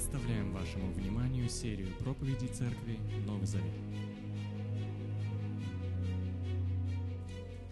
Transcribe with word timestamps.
Представляем 0.00 0.50
вашему 0.54 0.90
вниманию 0.94 1.46
серию 1.50 1.94
проповедей 1.98 2.48
Церкви 2.48 2.98
Новый 3.26 3.46
Завет. 3.46 3.70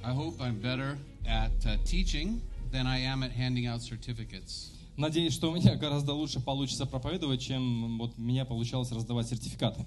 I 0.04 0.14
hope 0.14 0.38
I'm 0.38 0.60
better 0.60 0.98
at 1.24 1.52
uh, 1.64 1.78
teaching 1.86 2.42
than 2.70 2.86
I 2.86 2.98
am 2.98 3.22
at 3.22 3.32
handing 3.32 3.66
out 3.66 3.80
certificates. 3.80 4.70
Надеюсь, 4.98 5.32
что 5.32 5.50
у 5.50 5.54
меня 5.54 5.74
гораздо 5.80 6.12
лучше 6.12 6.38
получится 6.38 6.84
проповедовать, 6.84 7.40
чем 7.40 7.96
вот 7.96 8.18
меня 8.18 8.44
получалось 8.44 8.92
раздавать 8.92 9.26
сертификаты. 9.26 9.86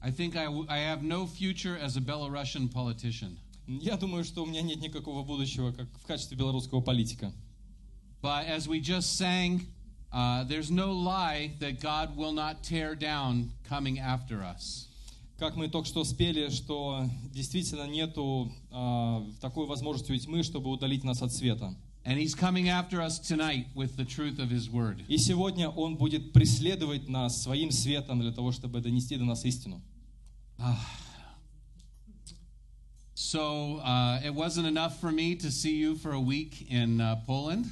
I 0.00 0.12
think 0.12 0.36
I, 0.36 0.46
I 0.68 0.78
have 0.78 1.02
no 1.02 1.26
future 1.26 1.78
as 1.78 1.98
a 1.98 2.00
Belarusian 2.00 2.72
politician. 2.72 3.36
Я 3.66 3.98
думаю, 3.98 4.24
что 4.24 4.44
у 4.44 4.46
меня 4.46 4.62
нет 4.62 4.80
никакого 4.80 5.22
будущего 5.22 5.72
как 5.72 5.88
в 6.02 6.06
качестве 6.06 6.38
белорусского 6.38 6.80
политика. 6.80 7.34
But 8.22 8.48
as 8.48 8.66
we 8.66 8.80
just 8.80 9.18
sang, 9.18 9.66
uh, 10.14 10.44
there's 10.44 10.70
no 10.70 10.92
lie 10.92 11.50
that 11.58 11.80
God 11.80 12.16
will 12.16 12.32
not 12.32 12.62
tear 12.62 12.94
down 12.94 13.50
coming 13.68 13.98
after 13.98 14.42
us. 14.44 14.86
Как 15.40 15.56
мы 15.56 15.68
только 15.68 15.88
что 15.88 16.04
спели, 16.04 16.48
что 16.50 17.10
действительно 17.32 17.88
нету 17.88 18.52
а, 18.70 19.26
такой 19.40 19.66
возможности 19.66 20.12
у 20.12 20.16
тьмы, 20.16 20.44
чтобы 20.44 20.70
удалить 20.70 21.02
нас 21.02 21.20
от 21.20 21.32
света. 21.32 21.74
And 22.04 22.18
He's 22.18 22.34
coming 22.36 22.68
after 22.68 23.00
us 23.00 23.18
tonight 23.18 23.66
with 23.74 23.96
the 23.96 24.04
truth 24.04 24.38
of 24.38 24.50
His 24.50 24.70
Word. 24.70 25.02
И 25.08 25.18
сегодня 25.18 25.68
Он 25.68 25.96
будет 25.96 26.32
преследовать 26.32 27.08
нас 27.08 27.42
своим 27.42 27.72
светом 27.72 28.20
для 28.20 28.30
того, 28.30 28.52
чтобы 28.52 28.80
донести 28.80 29.16
до 29.16 29.24
нас 29.24 29.44
истину. 29.44 29.82
So 33.16 33.80
uh, 33.82 34.20
it 34.24 34.32
wasn't 34.32 34.68
enough 34.68 35.00
for 35.00 35.10
me 35.10 35.34
to 35.36 35.50
see 35.50 35.74
you 35.74 35.96
for 35.96 36.12
a 36.12 36.20
week 36.20 36.70
in 36.70 37.00
uh, 37.00 37.16
Poland. 37.26 37.66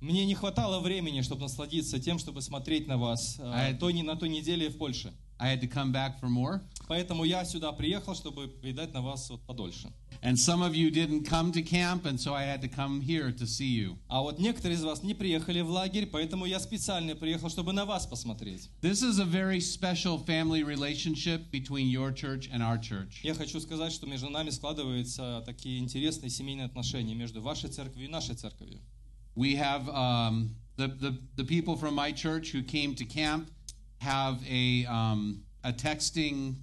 Мне 0.00 0.26
не 0.26 0.34
хватало 0.34 0.80
времени, 0.80 1.22
чтобы 1.22 1.42
насладиться 1.42 1.98
тем, 1.98 2.18
чтобы 2.18 2.40
смотреть 2.40 2.86
на 2.86 2.96
вас 2.96 3.36
а, 3.40 3.68
А 3.70 3.74
той, 3.74 3.94
на 4.02 4.14
той 4.14 4.28
неделе 4.28 4.68
в 4.70 4.78
Польше. 4.78 5.12
I 5.40 5.48
had 5.48 5.60
to 5.60 5.68
come 5.68 5.92
back 5.92 6.20
for 6.20 6.28
more. 6.28 6.60
Поэтому 6.88 7.24
я 7.24 7.44
сюда 7.44 7.72
приехал, 7.72 8.14
чтобы 8.14 8.48
повидать 8.48 8.92
на 8.92 9.02
вас 9.02 9.28
вот 9.30 9.42
подольше. 9.42 9.92
And 10.20 10.36
some 10.36 10.62
of 10.62 10.74
you 10.74 10.90
didn't 10.90 11.24
come 11.24 11.52
to 11.52 11.62
camp, 11.62 12.06
and 12.06 12.18
so 12.18 12.34
I 12.34 12.44
had 12.44 12.60
to 12.62 12.68
come 12.68 13.00
here 13.00 13.30
to 13.30 13.46
see 13.46 13.68
you. 13.68 13.98
А 14.08 14.22
вот 14.22 14.40
некоторые 14.40 14.76
из 14.76 14.82
вас 14.82 15.02
не 15.04 15.14
приехали 15.14 15.60
в 15.60 15.70
лагерь, 15.70 16.06
поэтому 16.06 16.44
я 16.44 16.58
специально 16.58 17.14
приехал, 17.14 17.50
чтобы 17.50 17.72
на 17.72 17.84
вас 17.84 18.06
посмотреть. 18.06 18.68
This 18.82 19.02
is 19.02 19.20
a 19.20 19.24
very 19.24 19.60
special 19.60 20.18
family 20.24 20.64
relationship 20.64 21.50
between 21.52 21.88
your 21.88 22.12
church 22.12 22.48
and 22.52 22.62
our 22.62 22.80
church. 22.80 23.20
Я 23.22 23.34
хочу 23.34 23.60
сказать, 23.60 23.92
что 23.92 24.06
между 24.06 24.28
нами 24.28 24.50
складываются 24.50 25.42
такие 25.46 25.78
интересные 25.78 26.30
семейные 26.30 26.66
отношения 26.66 27.14
между 27.14 27.40
вашей 27.40 27.70
церковью 27.70 28.08
и 28.08 28.10
нашей 28.10 28.34
церковью. 28.34 28.80
We 29.38 29.54
have 29.54 29.88
um, 29.90 30.56
the, 30.74 30.88
the, 30.88 31.16
the 31.36 31.44
people 31.44 31.76
from 31.76 31.94
my 31.94 32.10
church 32.10 32.50
who 32.50 32.60
came 32.60 32.96
to 32.96 33.04
camp 33.04 33.48
have 33.98 34.40
a, 34.50 34.84
um, 34.86 35.44
a 35.62 35.72
texting 35.72 36.56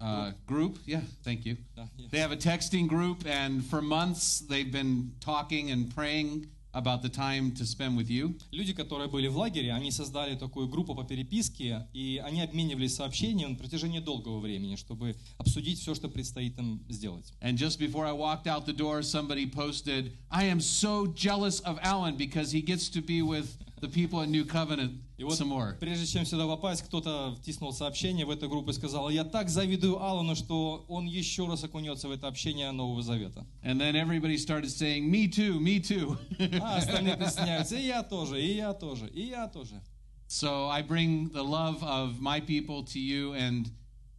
uh, 0.00 0.30
group. 0.46 0.78
Yeah, 0.86 1.02
thank 1.22 1.44
you. 1.44 1.58
Uh, 1.78 1.84
they 2.10 2.18
have 2.20 2.32
a 2.32 2.36
texting 2.36 2.88
group, 2.88 3.24
and 3.26 3.62
for 3.62 3.82
months 3.82 4.38
they've 4.40 4.72
been 4.72 5.12
talking 5.20 5.70
and 5.70 5.94
praying 5.94 6.48
about 6.72 7.02
the 7.02 7.08
time 7.08 7.52
to 7.52 7.64
spend 7.64 7.96
with 7.96 8.08
you. 8.08 8.38
Люди, 8.50 8.72
которые 8.72 9.08
были 9.08 9.28
в 9.28 9.36
лагере, 9.36 9.72
они 9.72 9.90
создали 9.90 10.36
такую 10.36 10.68
группу 10.68 10.94
по 10.94 11.04
переписке, 11.04 11.86
и 11.92 12.20
они 12.24 12.42
обменивались 12.42 12.96
сообщениями 12.96 13.52
на 13.52 13.56
протяжении 13.56 14.00
долгого 14.00 14.40
времени, 14.40 14.76
чтобы 14.76 15.16
обсудить 15.38 15.80
все, 15.80 15.94
что 15.94 16.08
предстоит 16.08 16.58
им 16.58 16.82
сделать. 16.88 17.32
And 17.40 17.56
just 17.56 17.78
before 17.78 18.06
I 18.06 18.12
walked 18.12 18.46
out 18.46 18.66
the 18.66 18.74
door, 18.74 19.02
somebody 19.02 19.46
posted, 19.46 20.12
I 20.30 20.44
am 20.44 20.60
so 20.60 21.06
jealous 21.06 21.60
of 21.60 21.78
Alan 21.82 22.16
because 22.16 22.52
he 22.52 22.60
gets 22.60 22.88
to 22.90 23.00
be 23.00 23.22
with 23.22 23.56
the 23.80 23.88
people 23.88 24.20
at 24.20 24.28
New 24.28 24.44
Covenant 24.44 24.92
И 25.18 25.24
вот 25.24 25.36
прежде 25.80 26.06
чем 26.06 26.24
сюда 26.24 26.46
попасть, 26.46 26.82
кто-то 26.82 27.34
втиснул 27.40 27.72
сообщение 27.72 28.24
в 28.24 28.30
эту 28.30 28.48
группу 28.48 28.70
и 28.70 28.72
сказал, 28.72 29.10
я 29.10 29.24
так 29.24 29.48
завидую 29.48 30.00
Аллану, 30.00 30.36
что 30.36 30.84
он 30.88 31.06
еще 31.06 31.48
раз 31.48 31.64
окунется 31.64 32.06
в 32.06 32.12
это 32.12 32.28
общение 32.28 32.70
Нового 32.70 33.02
Завета. 33.02 33.44
And 33.64 33.80
then 33.80 33.96
everybody 33.96 34.36
started 34.36 34.70
saying, 34.70 35.10
Me 35.10 35.26
too, 35.26 35.58
me 35.58 35.80
too. 35.80 36.16
А 36.62 36.76
остальные 36.78 37.16
присоединяются, 37.16 37.76
и 37.76 37.86
я 37.86 38.04
тоже, 38.04 38.40
и 38.40 38.54
я 38.54 38.72
тоже, 38.72 39.08
и 39.08 39.22
я 39.22 39.48
тоже. 39.48 39.82
so 40.28 40.68
I 40.68 40.82
bring 40.82 41.30
the 41.32 41.42
love 41.42 41.82
of 41.82 42.20
my 42.20 42.38
people 42.38 42.84
to 42.84 43.00
you. 43.00 43.32
And 43.32 43.68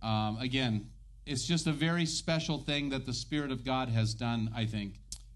um, 0.01 0.37
again, 0.39 0.89
it's 1.25 1.45
just 1.45 1.67
a 1.67 1.71
very 1.71 2.05
special 2.05 2.57
thing 2.57 2.89
that 2.89 3.05
the 3.05 3.13
Spirit 3.13 3.51
of 3.51 3.63
God 3.63 3.87
has 3.89 4.13
done, 4.13 4.51
I 4.53 4.65
think, 4.65 4.95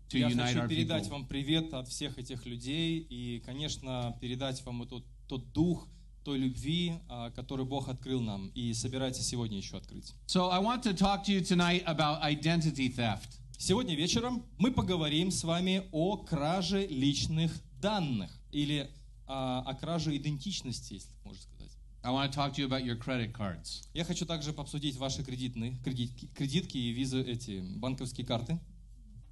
to 0.10 0.18
Я 0.20 0.28
unite 0.30 0.48
хочу 0.48 0.60
our 0.62 0.68
передать 0.68 1.04
people. 1.04 1.20
вам 1.20 1.26
привет 1.28 1.74
от 1.74 1.88
всех 1.88 2.18
этих 2.18 2.46
людей 2.46 3.00
и, 3.00 3.40
конечно, 3.46 4.18
передать 4.20 4.62
вам 4.66 4.80
вот 4.80 5.06
тот, 5.34 5.52
дух 5.54 5.88
той 6.24 6.38
любви, 6.38 6.94
а, 7.10 7.32
который 7.32 7.66
Бог 7.66 7.90
открыл 7.90 8.22
нам 8.22 8.48
и 8.50 8.74
собирается 8.74 9.24
сегодня 9.24 9.58
еще 9.58 9.78
открыть. 9.78 10.14
So 10.28 10.52
I 10.52 10.62
want 10.62 10.84
to 10.84 10.94
talk 10.94 11.26
to 11.26 11.34
you 11.34 11.42
tonight 11.42 11.84
about 11.86 12.22
identity 12.22 12.90
theft. 12.96 13.40
Сегодня 13.58 13.96
вечером 13.96 14.46
мы 14.58 14.72
поговорим 14.72 15.32
с 15.32 15.44
вами 15.44 15.84
о 15.92 16.18
краже 16.18 16.86
личных 16.88 17.52
данных 17.82 18.32
или 18.52 18.90
а, 19.28 19.62
о 19.66 19.74
краже 19.74 20.16
идентичности, 20.16 20.94
если 20.94 21.10
можно 21.24 21.42
сказать. 21.42 21.72
I 22.04 22.12
want 22.12 22.32
to 22.32 22.36
talk 22.36 22.54
to 22.54 22.62
you 22.62 22.68
about 22.68 22.86
your 22.86 22.98
credit 22.98 23.32
cards. 23.32 23.88
Я 23.94 24.04
хочу 24.04 24.26
также 24.26 24.52
обсудить 24.52 24.98
ваши 24.98 25.24
кредитные, 25.24 25.78
кредитки, 25.84 26.28
кредитки 26.36 26.78
и 26.78 26.92
визы, 26.92 27.22
эти 27.22 27.62
банковские 27.78 28.28
карты. 28.28 28.60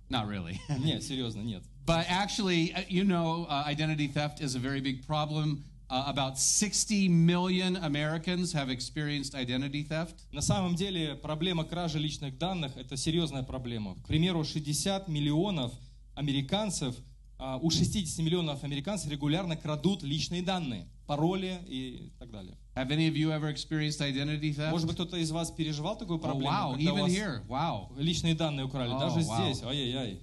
Not 0.09 0.27
really. 0.27 0.57
Нет, 0.79 1.03
серьезно, 1.03 1.41
нет. 1.41 1.63
But 1.85 2.05
actually, 2.09 2.73
uh, 2.73 2.83
you 2.89 3.03
know, 3.03 3.45
uh, 3.49 3.63
identity 3.65 4.07
theft 4.07 4.41
is 4.41 4.55
a 4.55 4.59
very 4.59 4.81
big 4.81 5.05
problem. 5.05 5.63
Uh, 5.91 6.05
about 6.07 6.39
60 6.39 7.09
million 7.09 7.75
Americans 7.75 8.53
have 8.53 8.69
experienced 8.69 9.35
identity 9.35 9.83
theft. 9.83 10.15
На 10.31 10.41
самом 10.41 10.73
деле 10.75 11.15
проблема 11.15 11.65
кражи 11.65 11.99
личных 11.99 12.37
данных– 12.37 12.71
это 12.77 12.95
серьезная 12.95 13.43
проблема. 13.43 13.95
К 13.95 14.07
примеру, 14.07 14.45
60 14.45 15.09
миллионов 15.09 15.73
американцев, 16.15 16.95
а, 17.37 17.57
у 17.57 17.69
60 17.69 18.23
миллионов 18.23 18.63
американцев 18.63 19.11
регулярно 19.11 19.57
крадут 19.57 20.01
личные 20.01 20.41
данные, 20.41 20.87
пароли 21.07 21.59
и 21.67 22.13
так 22.19 22.31
далее. 22.31 22.57
Have 22.73 22.87
any 22.91 23.09
of 23.09 23.17
you 23.17 23.31
ever 23.31 23.49
experienced 23.53 23.99
identity 23.99 24.55
theft? 24.55 24.71
Может 24.71 24.87
быть, 24.87 24.95
кто-то 24.95 25.17
из 25.17 25.29
вас 25.31 25.51
переживал 25.51 25.97
такую 25.97 26.19
oh, 26.19 26.21
проблему, 26.21 26.53
wow, 26.53 26.71
когда 26.77 26.93
у 26.93 26.97
even 26.97 27.01
вас 27.01 27.11
here. 27.11 27.47
Wow. 27.49 27.89
личные 27.97 28.33
данные 28.33 28.65
украли, 28.65 28.93
Oh, 28.93 28.97
даже 28.97 29.19
wow. 29.19 29.43
здесь, 29.43 29.61
ай-яй-яй. 29.61 30.21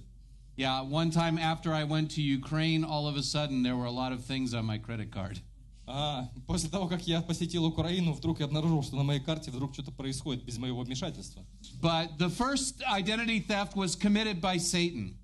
Yeah, 0.57 0.81
one 0.81 1.11
time 1.11 1.37
after 1.37 1.71
I 1.73 1.83
went 1.83 2.09
to 2.15 2.21
Ukraine, 2.23 2.83
all 2.83 3.07
of 3.07 3.15
a 3.15 3.23
sudden 3.23 3.61
there 3.61 3.77
were 3.77 3.85
a 3.85 3.91
lot 3.91 4.11
of 4.11 4.25
things 4.25 4.55
on 4.55 4.65
my 4.65 4.79
credit 4.79 5.11
card. 5.11 5.39
А, 5.91 6.29
после 6.45 6.69
того, 6.69 6.87
как 6.87 7.07
я 7.07 7.21
посетил 7.21 7.65
Украину, 7.65 8.13
вдруг 8.13 8.39
я 8.39 8.45
обнаружил, 8.45 8.83
что 8.83 8.95
на 8.95 9.03
моей 9.03 9.19
карте 9.19 9.49
вдруг 9.49 9.73
что-то 9.73 9.91
происходит 9.91 10.43
без 10.43 10.59
моего 10.59 10.83
вмешательства. 10.83 11.43
But 11.81 12.17
the 12.19 12.29
first 12.29 12.83
identity 12.83 13.39
theft 13.39 13.75
was 13.75 13.95
committed 13.95 14.39
by 14.39 14.57
Satan. 14.57 15.15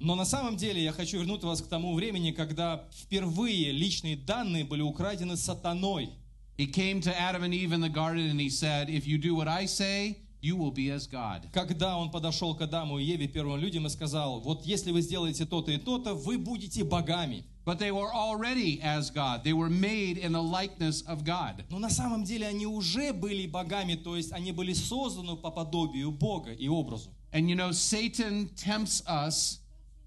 Но 0.00 0.16
на 0.16 0.24
самом 0.24 0.56
деле 0.56 0.82
я 0.82 0.92
хочу 0.92 1.18
вернуть 1.18 1.44
вас 1.44 1.62
к 1.62 1.68
тому 1.68 1.94
времени, 1.94 2.32
когда 2.32 2.88
впервые 2.92 3.70
личные 3.70 4.16
данные 4.16 4.64
были 4.64 4.82
украдены 4.82 5.36
сатаной. 5.36 6.10
He 6.56 6.66
came 6.66 7.00
to 7.02 7.14
Adam 7.16 7.44
and 7.44 7.54
Eve 7.54 7.72
in 7.72 7.80
the 7.80 7.88
garden 7.88 8.28
and 8.28 8.40
he 8.40 8.48
said, 8.48 8.88
If 8.88 9.06
you 9.06 9.18
do 9.18 9.36
what 9.36 9.46
I 9.46 9.66
say, 9.66 10.18
you 10.40 10.56
will 10.56 10.70
be 10.70 10.90
as 10.90 11.06
God. 11.06 11.50
Когда 11.52 11.96
он 11.96 12.10
подошел 12.10 12.54
к 12.54 12.62
Адаму 12.62 12.98
и 12.98 13.04
Еве, 13.04 13.26
первым 13.26 13.58
людям, 13.58 13.86
и 13.86 13.90
сказал, 13.90 14.40
вот 14.40 14.64
если 14.64 14.92
вы 14.92 15.02
сделаете 15.02 15.46
то-то 15.46 15.72
и 15.72 15.78
то-то, 15.78 16.14
вы 16.14 16.38
будете 16.38 16.84
богами. 16.84 17.44
But 17.64 17.78
they 17.78 17.90
were 17.90 18.10
already 18.14 18.80
as 18.82 19.10
God. 19.10 19.44
They 19.44 19.52
were 19.52 19.68
made 19.68 20.16
in 20.16 20.32
the 20.32 20.42
likeness 20.42 21.02
of 21.06 21.22
God. 21.22 21.64
Но 21.68 21.78
на 21.78 21.90
самом 21.90 22.24
деле 22.24 22.46
они 22.46 22.66
уже 22.66 23.12
были 23.12 23.46
богами, 23.46 23.94
то 23.94 24.16
есть 24.16 24.32
они 24.32 24.52
были 24.52 24.72
созданы 24.72 25.36
по 25.36 25.50
подобию 25.50 26.10
Бога 26.10 26.52
и 26.52 26.68
образу. 26.68 27.10
And 27.30 27.48
you 27.48 27.56
know, 27.56 27.72
Satan 27.72 28.48
tempts 28.56 29.02
us 29.06 29.58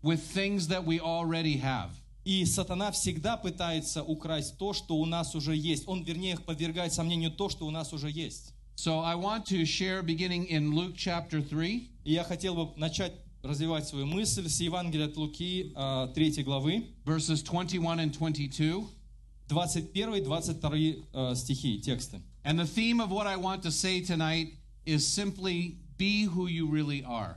with 0.01 0.21
things 0.21 0.67
that 0.69 0.83
we 0.83 0.99
already 0.99 1.61
have. 1.61 1.91
И 2.23 2.45
сатана 2.45 2.91
всегда 2.91 3.35
пытается 3.35 4.03
украсть 4.03 4.57
то, 4.57 4.73
что 4.73 4.95
у 4.95 5.05
нас 5.05 5.35
уже 5.35 5.55
есть. 5.55 5.87
Он, 5.87 6.03
вернее, 6.03 6.37
подвергает 6.37 6.93
сомнению 6.93 7.31
то, 7.31 7.49
что 7.49 7.65
у 7.65 7.71
нас 7.71 7.93
уже 7.93 8.09
есть. 8.11 8.53
So 8.80 8.98
I 9.00 9.14
want 9.14 9.46
to 9.46 9.64
share 9.64 10.02
beginning 10.02 10.46
in 10.46 10.74
Luke 10.74 10.94
chapter 10.96 11.40
3, 11.40 11.90
И 12.04 12.12
я 12.12 12.24
хотел 12.24 12.54
бы 12.54 12.78
начать 12.78 13.12
развивать 13.42 13.88
свою 13.88 14.06
мысль 14.06 14.48
с 14.48 14.60
Евангелия 14.60 15.06
от 15.06 15.16
Луки, 15.16 15.72
а, 15.74 16.08
3 16.08 16.42
главы, 16.42 16.86
verses 17.04 17.42
21 17.42 18.00
and 18.00 18.12
22. 18.12 18.88
21-22 19.48 21.04
э, 21.12 21.34
стихи, 21.36 21.80
тексты. 21.80 22.20
And 22.44 22.58
the 22.58 22.66
theme 22.66 23.00
of 23.00 23.10
what 23.10 23.26
I 23.26 23.36
want 23.36 23.62
to 23.62 23.70
say 23.70 24.00
tonight 24.02 24.54
is 24.84 25.06
simply 25.06 25.78
be 25.96 26.26
who 26.26 26.48
you 26.48 26.66
really 26.66 27.02
are. 27.04 27.36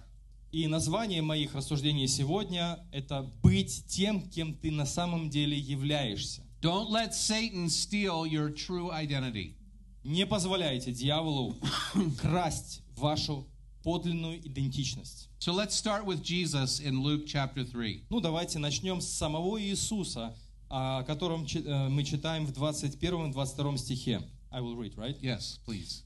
И 0.52 0.68
название 0.68 1.22
моих 1.22 1.54
рассуждений 1.54 2.08
сегодня – 2.08 2.92
это 2.92 3.32
«быть 3.44 3.86
тем, 3.88 4.28
кем 4.30 4.56
ты 4.56 4.72
на 4.72 4.86
самом 4.86 5.30
деле 5.30 5.58
являешься». 5.58 6.42
Don't 6.62 6.90
let 6.90 7.14
Satan 7.14 7.70
steal 7.70 8.26
your 8.26 8.50
true 8.50 8.92
identity. 8.92 9.56
Не 10.05 10.27
позволяйте 10.27 10.93
дьяволу 10.93 11.57
красть 12.21 12.83
вашу 12.95 13.47
подлинную 13.83 14.47
идентичность. 14.47 15.31
So 15.39 15.55
let's 15.55 15.75
start 15.75 16.05
with 16.05 16.23
Jesus 16.23 16.79
in 16.79 17.03
Luke 17.03 17.25
chapter 17.27 17.65
3. 17.65 18.05
Ну, 18.11 18.21
давайте 18.21 18.59
начнем 18.59 19.01
с 19.01 19.07
самого 19.07 19.59
Иисуса, 19.63 20.37
о 20.69 21.05
котором 21.05 21.47
э, 21.47 21.89
мы 21.89 22.05
читаем 22.05 22.45
в 22.45 22.53
21-22 22.53 23.79
стихе. 23.79 24.23
I 24.51 24.61
will 24.61 24.77
read, 24.77 24.95
right? 24.97 25.19
Yes, 25.23 25.59
please. 25.67 26.03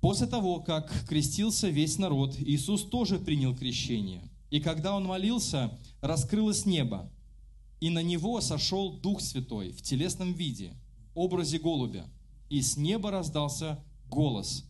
После 0.00 0.26
того, 0.26 0.60
как 0.60 0.90
крестился 1.06 1.68
весь 1.68 1.98
народ, 1.98 2.34
Иисус 2.38 2.82
тоже 2.84 3.18
принял 3.18 3.54
крещение. 3.54 4.22
И 4.48 4.58
когда 4.58 4.96
он 4.96 5.04
молился, 5.04 5.78
раскрылось 6.00 6.64
небо, 6.64 7.10
и 7.80 7.90
на 7.90 8.02
него 8.02 8.40
сошел 8.40 8.92
Дух 8.92 9.20
Святой 9.20 9.72
в 9.72 9.82
телесном 9.82 10.32
виде, 10.32 10.74
образе 11.14 11.58
голубя. 11.58 12.06
И 12.50 12.60
с 12.60 12.76
неба 12.76 13.10
раздался 13.10 13.82
голос. 14.10 14.64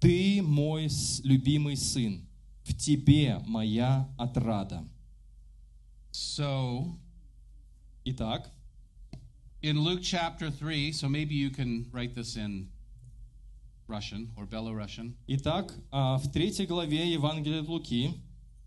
«Ты 0.00 0.42
мой 0.42 0.88
любимый 1.24 1.76
сын, 1.76 2.26
в 2.64 2.74
тебе 2.76 3.38
моя 3.46 4.08
отрада». 4.18 4.84
So, 6.12 6.98
Итак, 8.04 8.50
in 9.62 9.78
Luke 9.78 10.02
chapter 10.02 10.50
3, 10.50 10.90
so 10.92 11.08
maybe 11.08 11.34
you 11.34 11.50
can 11.50 11.86
write 11.92 12.14
this 12.14 12.36
in 12.36 12.68
Russian 13.86 14.30
or 14.36 14.46
Belarusian. 14.46 15.14
итак, 15.26 15.74
а, 15.90 16.16
в 16.18 16.30
третьей 16.32 16.66
главе 16.66 17.12
Евангелия 17.12 17.60
от 17.60 17.68
Луки, 17.68 18.14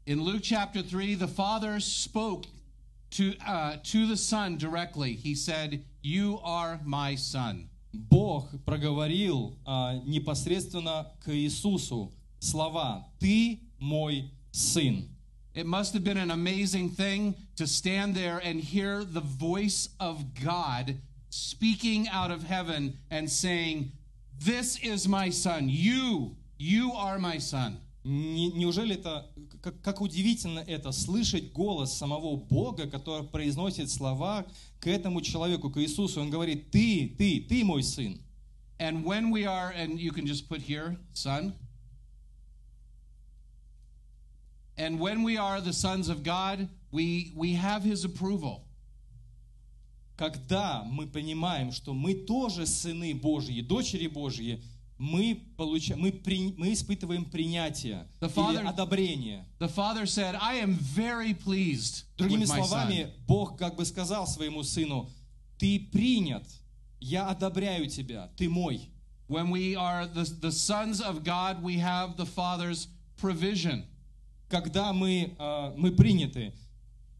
In 0.05 0.19
Luke 0.21 0.41
chapter 0.43 0.83
3, 0.83 1.15
the 1.15 1.27
Father 1.27 1.79
spoke 1.79 2.45
to, 3.12 3.34
uh, 3.46 3.76
to 3.84 4.06
the 4.06 4.16
Son 4.16 4.58
directly. 4.58 5.14
He 5.14 5.34
said, 5.34 5.84
You 6.02 6.40
are 6.42 6.80
my 6.84 7.14
Son. 7.14 7.68
Бог 7.92 8.50
проговорил 8.64 9.58
а, 9.64 9.96
непосредственно 10.04 11.10
к 11.20 11.34
Иисусу 11.34 12.12
слова 12.38 13.06
«Ты 13.18 13.60
мой 13.78 14.30
сын». 14.52 15.08
It 15.54 15.66
must 15.66 15.92
have 15.94 16.04
been 16.04 16.18
an 16.18 16.30
amazing 16.30 16.90
thing 16.90 17.34
to 17.56 17.66
stand 17.66 18.14
there 18.14 18.38
and 18.38 18.60
hear 18.60 19.02
the 19.02 19.20
voice 19.20 19.88
of 19.98 20.34
God 20.34 20.96
speaking 21.30 22.08
out 22.08 22.30
of 22.30 22.44
heaven 22.44 22.98
and 23.10 23.28
saying, 23.28 23.90
This 24.38 24.78
is 24.78 25.08
my 25.08 25.30
Son. 25.30 25.68
You, 25.68 26.36
you 26.58 26.92
are 26.92 27.18
my 27.18 27.38
Son. 27.38 27.80
Не- 28.03 28.51
Неужели 28.51 28.95
это, 28.95 29.31
как, 29.61 29.81
как 29.81 30.01
удивительно 30.01 30.59
это, 30.59 30.91
слышать 30.91 31.51
голос 31.53 31.93
самого 31.93 32.35
Бога, 32.35 32.87
который 32.87 33.25
произносит 33.25 33.89
слова 33.89 34.45
к 34.81 34.87
этому 34.87 35.21
человеку, 35.21 35.69
к 35.69 35.81
Иисусу. 35.81 36.19
Он 36.21 36.29
говорит, 36.29 36.69
ты, 36.71 37.15
ты, 37.17 37.39
ты 37.41 37.63
мой 37.63 37.81
сын. 37.83 38.19
And 38.79 39.05
when 39.05 39.31
we 39.31 39.45
are, 39.45 39.71
and 39.71 39.99
you 39.99 40.11
can 40.11 40.25
just 40.25 40.49
put 40.49 40.61
here, 40.61 40.97
Son. 41.13 41.53
And 44.77 44.99
when 44.99 45.23
we 45.23 45.37
are 45.37 45.61
the 45.61 45.71
sons 45.71 46.09
of 46.09 46.23
God, 46.23 46.67
we, 46.91 47.31
we 47.35 47.53
have 47.53 47.83
His 47.83 48.03
approval. 48.03 48.65
Когда 50.17 50.83
мы 50.83 51.07
понимаем, 51.07 51.71
что 51.71 51.93
мы 51.93 52.13
тоже 52.13 52.65
сыны 52.65 53.13
Божьи, 53.15 53.61
дочери 53.61 54.07
Божьи, 54.07 54.61
мы, 54.97 55.43
получаем, 55.57 55.99
мы, 56.01 56.11
при- 56.11 56.53
мы 56.57 56.71
испытываем 56.73 57.25
принятие 57.25 58.07
The 58.19 58.27
или 58.27 58.35
Father- 58.35 58.67
одобрение. 58.67 59.45
The 59.59 59.67
Father 59.67 60.05
said, 60.05 60.35
I 60.39 60.57
am 60.61 60.77
very 60.77 61.33
pleased 61.33 62.05
Другими 62.17 62.45
словами. 62.45 63.11
Бог 63.27 63.57
как 63.57 63.75
бы 63.75 63.85
сказал 63.85 64.27
своему 64.27 64.63
сыну, 64.63 65.09
ты 65.57 65.79
принят, 65.91 66.45
я 66.99 67.27
одобряю 67.29 67.87
тебя, 67.89 68.29
ты 68.37 68.47
мой. 68.49 68.89
When 69.27 69.49
we 69.49 69.73
are 69.75 70.05
the, 70.05 70.23
the 70.41 70.51
sons 70.51 71.01
of 71.01 71.23
God, 71.23 71.61
we 71.63 71.77
have 71.79 72.17
the 72.17 72.25
Father's 72.25 72.87
provision. 73.17 73.85
Когда 74.49 74.93
мы, 74.93 75.33
а, 75.39 75.73
мы 75.75 75.91
приняты, 75.91 76.53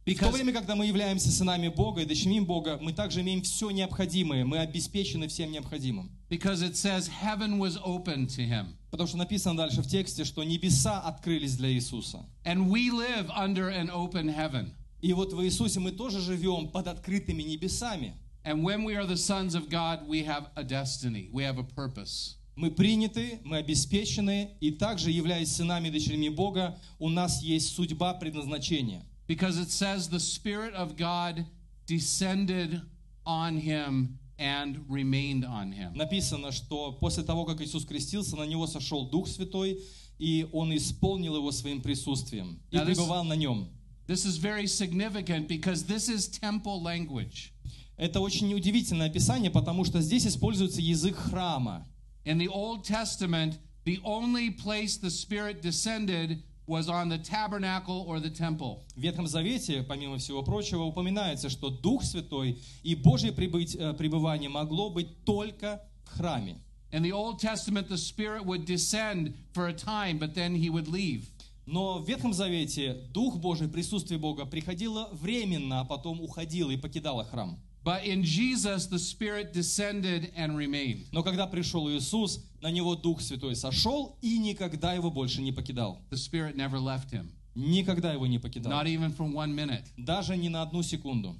в 0.06 0.18
то 0.18 0.30
время, 0.30 0.52
когда 0.52 0.74
мы 0.76 0.86
являемся 0.86 1.30
сынами 1.30 1.68
Бога 1.68 2.02
и 2.02 2.04
дочерьми 2.04 2.40
Бога, 2.40 2.78
мы 2.80 2.92
также 2.92 3.22
имеем 3.22 3.40
все 3.42 3.70
необходимое, 3.70 4.44
мы 4.44 4.58
обеспечены 4.58 5.28
всем 5.28 5.50
необходимым. 5.50 6.10
because 6.28 6.62
it 6.62 6.76
says 6.76 7.06
heaven 7.08 7.58
was 7.58 7.78
open 7.84 8.26
to 8.26 8.42
him. 8.46 8.76
Потому 8.90 9.08
что 9.08 9.16
написано 9.16 9.56
дальше 9.56 9.82
в 9.82 9.86
тексте, 9.86 10.24
что 10.24 10.44
небеса 10.44 11.00
открылись 11.00 11.56
для 11.56 11.70
Иисуса. 11.72 12.26
And 12.44 12.68
we 12.68 12.90
live 12.90 13.30
under 13.30 13.68
an 13.70 13.88
open 13.90 14.28
heaven. 14.28 14.72
И 15.00 15.12
вот 15.12 15.32
в 15.32 15.42
Иисусе 15.44 15.80
мы 15.80 15.92
тоже 15.92 16.20
живем 16.20 16.68
под 16.68 16.88
открытыми 16.88 17.42
небесами. 17.42 18.14
And 18.44 18.62
when 18.62 18.84
we 18.84 18.94
are 18.94 19.06
the 19.06 19.16
sons 19.16 19.54
of 19.54 19.70
God, 19.70 20.06
we 20.06 20.24
have 20.24 20.50
a 20.54 20.62
destiny, 20.62 21.30
we 21.32 21.44
have 21.44 21.58
a 21.58 21.64
purpose. 21.64 22.36
Мы 22.56 22.70
приняты, 22.70 23.40
мы 23.42 23.56
обеспечены, 23.56 24.50
и 24.60 24.70
также, 24.70 25.10
являясь 25.10 25.54
сынами 25.54 25.88
и 25.88 25.90
дочерьми 25.90 26.28
Бога, 26.28 26.78
у 26.98 27.08
нас 27.08 27.42
есть 27.42 27.74
судьба 27.74 28.14
предназначения. 28.14 29.04
Because 29.26 29.58
it 29.58 29.70
says 29.70 30.08
the 30.08 30.20
Spirit 30.20 30.74
of 30.74 30.96
God 30.96 31.46
descended 31.86 32.82
on 33.24 33.56
him 33.58 34.18
and 34.38 34.84
remained 34.88 35.44
on 35.44 35.72
him. 35.72 35.94
Написано, 35.94 36.52
что 36.52 36.92
после 36.92 37.22
того, 37.22 37.44
как 37.44 37.60
Иисус 37.60 37.84
крестился, 37.84 38.36
на 38.36 38.44
него 38.44 38.66
сошел 38.66 39.08
Дух 39.08 39.28
Святой, 39.28 39.78
и 40.18 40.46
он 40.52 40.74
исполнил 40.76 41.36
его 41.36 41.50
своим 41.52 41.80
присутствием 41.80 42.60
и 42.70 42.76
Now 42.76 42.82
this- 42.84 42.94
пребывал 42.96 43.24
на 43.24 43.34
нем. 43.34 43.68
This 44.06 44.26
is 44.26 44.36
very 44.36 44.66
significant 44.66 45.48
because 45.48 45.84
this 45.84 46.08
is 46.10 46.28
temple 46.28 46.82
language. 46.82 47.52
Это 47.96 48.20
очень 48.20 48.52
удивительное 48.52 49.06
описание, 49.06 49.50
потому 49.50 49.84
что 49.84 50.00
здесь 50.02 50.26
используется 50.26 50.80
язык 50.82 51.16
храма. 51.16 51.86
In 52.24 52.38
the 52.38 52.48
Old 52.48 52.84
Testament, 52.84 53.58
the 53.84 54.00
only 54.04 54.50
place 54.50 54.96
the 54.98 55.10
Spirit 55.10 55.62
descended 55.62 56.42
was 56.66 56.88
on 56.88 57.08
the 57.08 57.18
tabernacle 57.18 58.06
or 58.06 58.18
the 58.20 58.30
temple. 58.30 58.80
В 58.96 59.00
Ветхом 59.00 59.26
Завете, 59.26 59.82
помимо 59.82 60.18
всего 60.18 60.42
прочего, 60.42 60.82
упоминается, 60.84 61.48
что 61.50 61.70
Дух 61.70 62.02
Святой 62.02 62.58
и 62.82 62.94
Божье 62.94 63.32
прибыть- 63.32 63.76
э, 63.76 63.92
пребывание 63.94 64.48
могло 64.48 64.90
быть 64.90 65.24
только 65.24 65.82
в 66.04 66.16
храме. 66.16 66.58
In 66.90 67.02
the 67.02 67.10
Old 67.10 67.40
Testament, 67.40 67.88
the 67.88 67.96
Spirit 67.96 68.44
would 68.44 68.64
descend 68.66 69.34
for 69.52 69.68
a 69.68 69.74
time, 69.74 70.18
but 70.18 70.34
then 70.34 70.54
he 70.54 70.70
would 70.70 70.86
leave. 70.86 71.24
Но 71.66 71.98
в 71.98 72.06
Ветхом 72.08 72.32
Завете 72.32 72.94
Дух 73.12 73.38
Божий, 73.38 73.68
присутствие 73.68 74.18
Бога 74.18 74.44
приходило 74.44 75.08
временно, 75.12 75.80
а 75.80 75.84
потом 75.84 76.20
уходило 76.20 76.70
и 76.70 76.76
покидало 76.76 77.24
храм. 77.24 77.58
But 77.84 78.04
in 78.04 78.22
Jesus, 78.24 78.86
the 78.86 78.98
Spirit 78.98 79.52
descended 79.52 80.32
and 80.34 80.56
remained. 80.56 81.06
Но 81.12 81.22
когда 81.22 81.46
пришел 81.46 81.86
Иисус, 81.90 82.40
на 82.62 82.70
него 82.70 82.96
Дух 82.96 83.20
Святой 83.20 83.54
сошел 83.54 84.16
и 84.22 84.38
никогда 84.38 84.94
его 84.94 85.10
больше 85.10 85.42
не 85.42 85.52
покидал. 85.52 86.00
The 86.10 86.16
Spirit 86.16 86.56
never 86.56 86.78
left 86.78 87.10
him, 87.10 87.30
Никогда 87.54 88.12
его 88.12 88.26
не 88.26 88.38
покидал. 88.38 88.72
not 88.72 88.86
even 88.86 89.12
for 89.12 89.24
one 89.30 89.54
minute. 89.54 89.84
Даже 89.98 90.36
не 90.36 90.48
на 90.48 90.62
одну 90.62 90.82
секунду. 90.82 91.36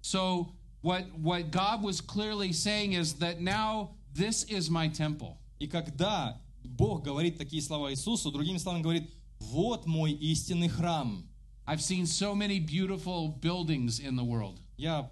So, 0.00 0.52
what, 0.82 1.04
what 1.20 1.50
God 1.50 1.82
was 1.82 2.00
clearly 2.00 2.52
saying 2.52 2.92
is 2.92 3.14
that 3.14 3.40
now 3.40 3.90
this 4.14 4.44
is 4.44 4.70
my 4.70 4.86
temple. 4.88 5.36
И 5.58 5.66
когда 5.66 6.40
Бог 6.62 7.02
говорит 7.02 7.38
такие 7.38 7.60
слова 7.60 7.90
Иисусу, 7.90 8.30
другими 8.30 8.58
словами 8.58 8.82
говорит, 8.82 9.10
вот 9.40 9.84
мой 9.86 10.12
истинный 10.12 10.68
храм. 10.68 11.24
I've 11.66 11.82
seen 11.82 12.06
so 12.06 12.34
many 12.36 12.60
beautiful 12.60 13.28
buildings 13.40 13.98
in 13.98 14.14
the 14.16 14.24
world, 14.24 14.60
Я 14.76 15.10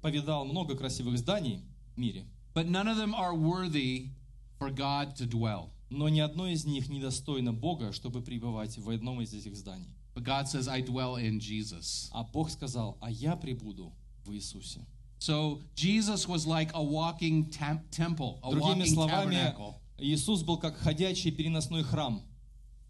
повидал 0.00 0.44
много 0.44 0.76
красивых 0.76 1.18
зданий 1.18 1.60
в 1.94 1.98
мире, 1.98 2.26
but 2.54 2.68
none 2.68 2.86
of 2.88 2.96
them 2.96 3.14
are 3.14 3.34
worthy 3.34 4.10
for 4.58 4.70
God 4.70 5.14
to 5.16 5.26
dwell. 5.26 5.70
но 5.90 6.08
ни 6.08 6.20
одно 6.20 6.46
из 6.48 6.64
них 6.64 6.88
не 6.88 7.00
достойно 7.00 7.52
Бога, 7.52 7.92
чтобы 7.92 8.20
пребывать 8.20 8.76
в 8.78 8.90
одном 8.90 9.20
из 9.22 9.32
этих 9.32 9.56
зданий. 9.56 9.94
But 10.14 10.24
God 10.24 10.48
says, 10.48 10.68
I 10.68 10.82
dwell 10.82 11.16
in 11.16 11.38
Jesus. 11.38 12.10
А 12.12 12.24
Бог 12.24 12.50
сказал, 12.50 12.98
а 13.00 13.10
я 13.10 13.36
пребуду 13.36 13.92
в 14.24 14.32
Иисусе. 14.32 14.84
So 15.20 15.60
Jesus 15.74 16.28
was 16.28 16.46
like 16.46 16.70
a 16.74 16.82
walking 16.82 17.50
tem- 17.50 17.80
temple, 17.90 18.38
a 18.42 18.50
Другими 18.50 18.82
walking 18.82 18.94
словами, 18.94 19.34
tabernacle. 19.36 19.74
Иисус 19.98 20.42
был 20.42 20.58
как 20.58 20.76
ходячий 20.76 21.30
переносной 21.30 21.82
храм. 21.82 22.22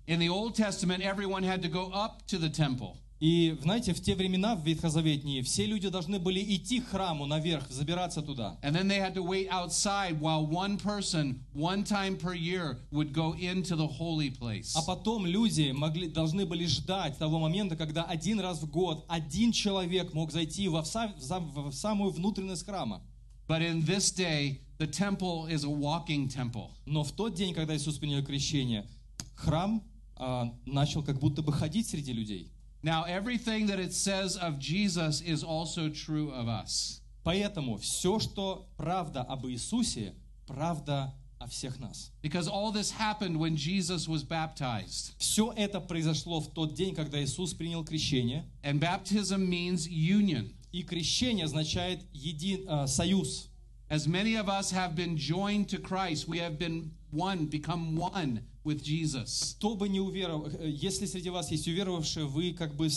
In 0.07 0.19
the 0.19 0.29
Old 0.29 0.55
Testament, 0.55 1.03
everyone 1.03 1.43
had 1.43 1.63
to 1.63 1.69
go 1.69 1.91
up 1.93 2.27
to 2.27 2.39
the 2.39 2.49
temple. 2.51 2.97
И, 3.21 3.59
знаете, 3.63 3.95
в 3.95 4.01
те 4.01 4.15
времена, 4.15 4.55
в 4.55 4.65
Ветхозаветние, 4.65 5.43
все 5.43 5.67
люди 5.67 5.89
должны 5.89 6.21
были 6.21 6.41
идти 6.41 6.81
к 6.81 6.91
храму 6.91 7.27
наверх, 7.27 7.69
забираться 7.69 8.23
туда. 8.23 8.59
And 8.63 8.75
then 8.75 8.87
they 8.87 9.01
had 9.01 9.15
to 9.15 9.25
wait 9.25 9.49
outside 9.51 10.21
while 10.21 10.47
one 10.47 10.79
person, 10.79 11.41
one 11.53 11.83
time 11.83 12.17
per 12.17 12.35
year, 12.35 12.79
would 12.93 13.13
go 13.13 13.35
into 13.35 13.75
the 13.75 13.89
holy 13.89 14.31
place. 14.31 14.73
А 14.77 14.83
потом 14.83 15.27
люди 15.27 15.73
могли, 15.73 16.09
должны 16.09 16.47
были 16.47 16.67
ждать 16.67 17.19
того 17.19 17.41
момента, 17.41 17.77
когда 17.77 18.05
один 18.05 18.39
раз 18.39 18.63
в 18.63 18.71
год 18.71 19.05
один 19.09 19.51
человек 19.51 20.15
мог 20.15 20.31
зайти 20.31 20.69
во 20.69 20.83
в 20.83 20.87
за- 20.87 21.41
в 21.41 21.73
самую 21.73 22.13
внутренность 22.13 22.65
храма. 22.65 23.03
But 23.49 23.63
in 23.63 23.85
this 23.85 24.13
day, 24.15 24.61
the 24.79 24.87
temple 24.87 25.49
is 25.49 25.65
a 25.65 25.69
walking 25.69 26.29
temple. 26.29 26.71
Но 26.87 27.03
в 27.03 27.11
тот 27.11 27.35
день, 27.35 27.53
когда 27.53 27.77
Иисус 27.77 27.99
принял 27.99 28.23
крещение, 28.25 28.87
храм 29.35 29.83
а, 30.15 30.53
начал 30.67 31.03
как 31.03 31.19
будто 31.19 31.43
бы 31.43 31.53
ходить 31.53 31.89
среди 31.89 32.13
людей. 32.13 32.53
Now, 32.84 33.04
everything 33.04 33.68
that 33.68 33.80
it 33.80 33.94
says 33.94 34.36
of 34.36 34.60
Jesus 34.60 35.22
is 35.22 35.44
also 35.44 35.90
true 35.90 36.32
of 36.32 36.48
us. 36.48 37.02
Поэтому 37.24 37.78
все, 37.78 38.20
что 38.20 38.68
правда 38.76 39.22
об 39.22 39.46
Иисусе, 39.46 40.14
правда 40.46 41.14
о 41.40 41.48
всех 41.48 41.80
нас. 41.80 42.12
Because 42.22 42.50
all 42.50 42.72
this 42.72 42.92
happened 42.92 43.38
when 43.38 43.56
Jesus 43.56 44.08
was 44.08 44.24
baptized. 44.24 45.14
Все 45.18 45.54
это 45.56 45.80
произошло 45.80 46.42
в 46.42 46.54
тот 46.54 46.74
день, 46.76 46.94
когда 46.94 47.24
Иисус 47.24 47.54
принял 47.54 47.86
крещение. 47.86 48.46
And 48.64 48.80
baptism 48.80 49.48
means 49.48 49.88
union. 49.88 50.54
И 50.74 50.84
крещение 50.84 51.46
означает 51.46 52.06
един, 52.14 52.66
а, 52.68 52.88
союз. 52.88 53.50
As 53.90 54.08
many 54.08 54.36
of 54.36 54.50
us 54.50 54.72
have 54.72 54.96
been 54.96 55.16
joined 55.16 55.70
to 55.70 55.78
Christ, 55.78 56.28
we 56.28 56.40
have 56.40 56.58
been 56.58 56.92
one, 57.12 57.46
become 57.46 57.96
one 57.96 58.42
with 58.69 58.83
Jesus. 58.83 59.55
Кто 59.59 59.75
бы 59.75 59.89
не 59.89 60.01
уверовал, 60.01 60.47
э, 60.47 60.71
если 60.71 61.07
среди 61.07 61.31
вас 61.31 61.51
есть 61.51 61.67
уверовавшие, 61.67 62.27
вы 62.27 62.53
как 62.53 62.75
бы 62.77 62.89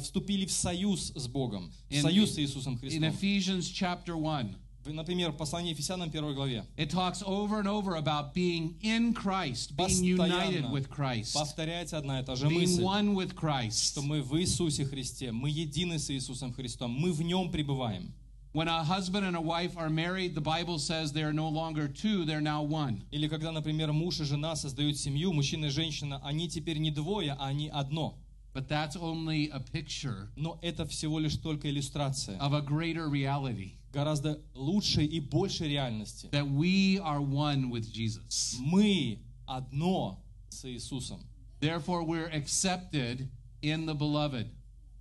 вступили 0.00 0.44
в 0.46 0.52
союз 0.52 1.12
с 1.14 1.26
Богом, 1.26 1.72
In- 1.90 2.02
союз 2.02 2.34
с 2.34 2.38
Иисусом 2.38 2.74
In 2.74 2.78
Христом. 2.78 3.04
Ephesians 3.04 3.70
chapter 3.72 4.14
1, 4.14 4.56
Вы, 4.84 4.92
Например, 4.92 5.32
послание 5.32 5.72
Ефесянам 5.72 6.10
1 6.10 6.34
главе. 6.34 6.66
it 6.76 6.90
talks 6.90 7.22
over 7.22 7.58
and 7.58 7.66
over 7.66 7.94
about 7.96 8.34
being 8.34 8.74
in 8.82 9.14
Christ, 9.14 9.74
being 9.76 10.04
united 10.04 10.70
with 10.70 10.90
Christ, 10.90 11.32
повторяется 11.32 11.96
одна 11.96 12.20
и 12.20 12.22
та 12.24 12.36
же 12.36 12.46
being 12.48 12.60
мысль, 12.66 12.82
one 12.82 13.14
with 13.14 13.34
Christ. 13.34 13.92
что 13.92 14.02
мы 14.02 14.20
в 14.20 14.38
Иисусе 14.38 14.84
Христе, 14.84 15.32
мы 15.32 15.48
едины 15.48 15.98
с 15.98 16.10
Иисусом 16.10 16.52
Христом, 16.52 16.90
мы 16.90 17.12
в 17.12 17.22
Нем 17.22 17.50
пребываем. 17.50 18.12
When 18.54 18.68
a 18.68 18.84
husband 18.84 19.26
and 19.26 19.34
a 19.34 19.40
wife 19.40 19.76
are 19.76 19.90
married, 19.90 20.36
the 20.36 20.40
Bible 20.40 20.78
says 20.78 21.12
they 21.12 21.24
are 21.24 21.32
no 21.32 21.48
longer 21.48 21.88
two, 21.88 22.24
they're 22.24 22.40
now 22.40 22.62
one. 22.62 23.02
Или 23.10 23.26
когда, 23.26 23.50
например, 23.50 23.92
муж 23.92 24.20
и 24.20 24.24
жена 24.24 24.54
создают 24.54 24.96
семью, 24.96 25.32
мужчина 25.32 25.66
и 25.66 25.70
женщина, 25.70 26.20
они 26.22 26.48
теперь 26.48 26.78
не 26.78 26.92
двое, 26.92 27.32
а 27.36 27.48
они 27.48 27.68
одно. 27.68 28.16
But 28.52 28.68
that's 28.68 28.94
only 28.94 29.50
a 29.50 29.58
picture 29.58 30.28
Но 30.36 30.60
это 30.62 30.86
всего 30.86 31.18
лишь 31.18 31.34
только 31.34 31.68
иллюстрация 31.68 32.38
of 32.38 32.54
a 32.54 32.60
greater 32.60 33.10
reality 33.10 33.72
гораздо 33.92 34.40
лучшей 34.54 35.06
и 35.06 35.18
большей 35.18 35.68
реальности. 35.68 36.28
that 36.30 36.48
we 36.48 37.00
are 37.00 37.20
one 37.20 37.70
with 37.72 37.90
Jesus. 37.92 38.54
Мы 38.60 39.18
одно 39.46 40.22
с 40.48 40.64
Иисусом. 40.64 41.20
Therefore, 41.58 42.04
we're 42.04 42.30
accepted 42.32 43.28
in 43.62 43.84
the 43.84 43.94
beloved. 43.94 44.46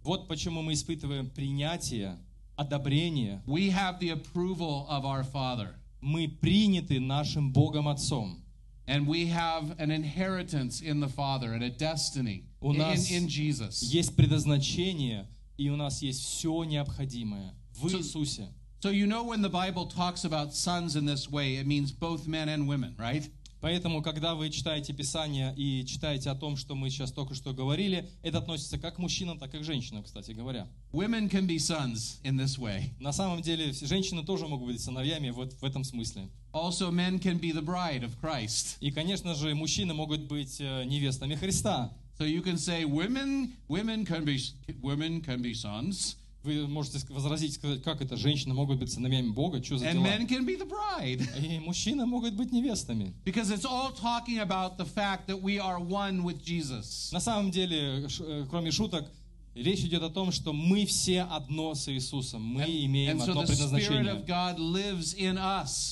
Вот 0.04 0.28
почему 0.28 0.64
мы 0.64 0.74
испытываем 0.74 1.30
принятие, 1.30 2.18
одобрение. 2.57 3.41
We 3.47 3.71
have 3.71 3.99
the 4.01 4.11
approval 4.11 4.87
of 4.89 5.05
our 5.05 5.23
Father, 5.25 5.75
Мы 6.01 6.29
приняты 6.29 7.01
нашим 7.01 7.53
Богом 7.53 7.89
Отцом. 7.89 8.43
and 8.87 9.07
we 9.07 9.27
have 9.27 9.75
an 9.79 9.91
inheritance 9.91 10.81
in 10.81 11.01
the 11.01 11.09
Father 11.09 11.53
and 11.53 11.63
a 11.63 11.71
destiny 11.71 12.45
У 12.63 12.73
in, 12.73 12.79
нас 12.79 13.11
in 13.11 13.29
Jesus. 13.29 13.83
Есть 13.83 14.17
предназначение, 14.17 15.27
и 15.57 15.69
у 15.71 15.77
нас 15.77 16.03
есть 16.03 16.23
все 16.23 16.65
необходимое 16.65 17.55
в 17.75 17.87
So- 17.89 17.99
Иисусе. 17.99 18.49
So, 18.81 18.91
you 18.91 19.07
know, 19.09 19.25
when 19.25 19.43
the 19.43 19.49
Bible 19.51 19.87
talks 19.87 20.25
about 20.25 20.55
sons 20.55 20.95
in 20.95 21.05
this 21.05 21.29
way, 21.29 21.57
it 21.57 21.67
means 21.67 21.91
both 21.91 22.29
men 22.29 22.49
and 22.49 22.69
women, 22.69 22.95
right? 22.97 23.29
Поэтому, 23.64 24.02
когда 24.02 24.36
вы 24.36 24.50
читаете 24.50 24.92
Писание 24.92 25.54
и 25.56 25.86
читаете 25.86 26.30
о 26.30 26.36
том, 26.36 26.58
что 26.58 26.76
мы 26.76 26.90
сейчас 26.90 27.14
только 27.14 27.34
что 27.34 27.54
говорили, 27.54 28.10
это 28.22 28.40
относится 28.40 28.78
как 28.78 28.96
к 28.96 28.98
мужчинам, 28.98 29.40
так 29.40 29.56
и 29.56 29.60
к 29.60 29.64
женщинам, 29.64 30.04
кстати 30.04 30.32
говоря. 30.32 30.68
Women 30.92 31.30
can 31.30 31.48
be 31.48 31.56
sons 31.56 32.20
in 32.24 32.36
this 32.36 32.60
way. 32.60 32.90
На 33.00 33.14
самом 33.14 33.42
деле, 33.42 33.72
женщины 33.72 34.26
тоже 34.26 34.50
могут 34.50 34.68
быть 34.68 34.82
сыновьями 34.82 35.30
вот 35.30 35.54
в 35.54 35.64
этом 35.64 35.86
смысле. 35.86 36.28
Also, 36.52 36.92
men 36.92 37.22
can 37.22 37.40
be 37.40 37.54
the 37.54 37.64
bride 37.64 38.04
of 38.04 38.12
Christ. 38.22 38.76
И, 38.82 38.92
конечно 38.92 39.34
же, 39.34 39.56
мужчины 39.56 39.94
могут 39.94 40.24
быть 40.24 40.60
э, 40.60 40.84
невестами 40.84 41.36
Христа. 41.36 41.94
So 42.20 42.26
you 42.26 42.44
can 42.44 42.58
say 42.58 42.84
women, 42.84 43.54
women 43.70 44.06
can 44.06 44.26
be 44.26 44.38
women 44.82 45.22
can 45.22 45.42
be 45.42 45.54
sons, 45.54 46.18
Вы 46.44 46.68
можете 46.68 47.00
возразить, 47.10 47.54
сказать, 47.54 47.82
как 47.82 48.02
это, 48.02 48.18
женщины 48.18 48.54
могут 48.54 48.80
быть 48.80 48.92
сыновьями 48.92 49.30
Бога, 49.30 49.64
что 49.64 49.78
за 49.78 49.86
and 49.86 49.94
дела? 49.94 50.04
men 50.04 50.28
can 50.28 50.46
be 50.46 50.58
the 50.58 50.68
bride. 50.68 51.22
И 51.42 51.60
мужчины 51.60 52.06
могут 52.06 52.34
быть 52.34 52.52
невестами. 52.52 53.14
Because 53.24 53.50
it's 53.50 53.66
all 53.66 53.92
talking 53.94 54.40
about 54.40 54.78
the 54.78 54.86
fact 54.86 55.28
that 55.28 55.42
we 55.42 55.58
are 55.58 55.80
one 55.80 56.24
with 56.24 56.44
Jesus. 56.44 57.12
На 57.12 57.20
самом 57.20 57.52
деле, 57.52 58.08
э, 58.08 58.46
кроме 58.50 58.72
шуток, 58.72 59.10
речь 59.56 59.82
идет 59.82 60.04
о 60.04 60.10
том, 60.10 60.32
что 60.32 60.54
мы 60.54 60.86
все 60.86 61.22
одно 61.22 61.76
с 61.76 61.88
Иисусом. 61.92 62.42
Мы 62.44 62.64
имеем 62.86 63.18
And 63.18 63.30
одно 63.30 63.44
предназначение. 63.46 64.24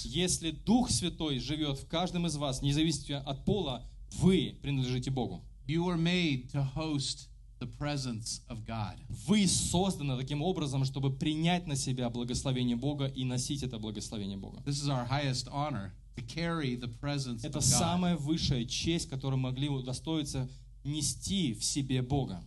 Если 0.06 0.52
Дух 0.52 0.90
Святой 0.90 1.40
живет 1.40 1.80
в 1.80 1.88
каждом 1.88 2.28
из 2.28 2.36
вас, 2.36 2.62
независимо 2.62 3.20
от 3.20 3.46
пола, 3.46 3.86
вы 4.14 4.58
принадлежите 4.62 5.12
Богу. 5.12 5.44
You 5.68 5.86
were 5.86 5.98
made 5.98 6.52
to 6.52 6.68
host 6.76 7.30
the 7.62 7.68
presence 7.68 8.42
of 8.50 8.66
God. 8.66 8.98
Вы 9.28 9.48
созданы 9.48 10.18
таким 10.18 10.42
образом, 10.42 10.84
чтобы 10.84 11.12
принять 11.12 11.68
на 11.68 11.76
себя 11.76 12.10
благословение 12.10 12.76
Бога 12.76 13.06
и 13.06 13.24
носить 13.24 13.64
это 13.64 13.78
благословение 13.78 14.38
Бога. 14.38 14.62
This 14.66 14.82
is 14.82 14.90
our 14.90 15.08
highest 15.08 15.48
honor 15.50 15.92
to 16.18 16.24
carry 16.26 16.76
the 16.76 16.90
presence 17.00 17.44
Это 17.44 17.62
самая 17.62 18.18
высшая 18.18 18.66
честь, 18.66 19.08
которую 19.10 19.40
могли 19.40 19.70
удостоиться 19.70 20.50
нести 20.84 21.54
в 21.54 21.64
себе 21.64 22.02
Бога. 22.02 22.44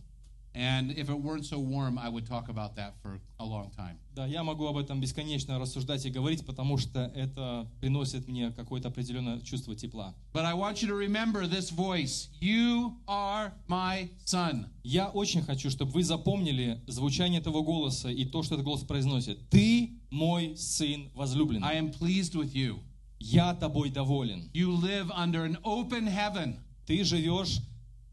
And 0.55 0.91
if 0.91 1.09
it 1.09 1.19
weren't 1.19 1.45
so 1.45 1.59
warm, 1.59 1.97
I 1.97 2.07
would 2.07 2.25
talk 2.25 2.47
about 2.47 2.77
that 2.77 2.93
for 3.01 3.19
a 3.39 3.45
long 3.45 3.71
time. 3.75 3.99
Да, 4.15 4.25
я 4.25 4.41
могу 4.43 4.65
об 4.67 4.77
этом 4.77 5.01
бесконечно 5.01 5.59
рассуждать 5.59 6.05
и 6.05 6.09
говорить, 6.09 6.45
потому 6.45 6.77
что 6.77 7.11
это 7.13 7.67
приносит 7.81 8.29
мне 8.29 8.51
какое-то 8.51 8.87
определенное 8.87 9.41
чувство 9.41 9.75
тепла. 9.75 10.15
But 10.33 10.45
I 10.45 10.53
want 10.53 10.81
you 10.81 10.87
to 10.87 10.95
remember 10.95 11.45
this 11.45 11.71
voice 11.71 12.29
You 12.39 12.93
are 13.05 13.51
my 13.67 14.09
son. 14.25 14.67
Я 14.83 15.09
очень 15.09 15.41
хочу, 15.41 15.69
чтобы 15.69 15.91
вы 15.91 16.03
запомнили 16.03 16.81
звучание 16.87 17.41
этого 17.41 17.61
голоса 17.61 18.09
и 18.09 18.23
то, 18.23 18.41
что 18.41 18.55
этот 18.55 18.65
голос 18.65 18.83
произносит. 18.83 19.49
Ты 19.49 19.99
мой 20.09 20.55
сын 20.55 21.11
возлюбленный. 21.13 21.67
I 21.67 21.77
am 21.77 21.91
pleased 21.91 22.33
with 22.33 22.53
you. 22.53 22.79
Я 23.19 23.53
тобой 23.53 23.89
доволен. 23.89 24.49
You 24.53 24.69
live 24.71 25.11
under 25.11 25.43
an 25.43 25.57
open 25.63 26.07
heaven. 26.07 26.59
Ты 26.85 27.03
живешь 27.03 27.59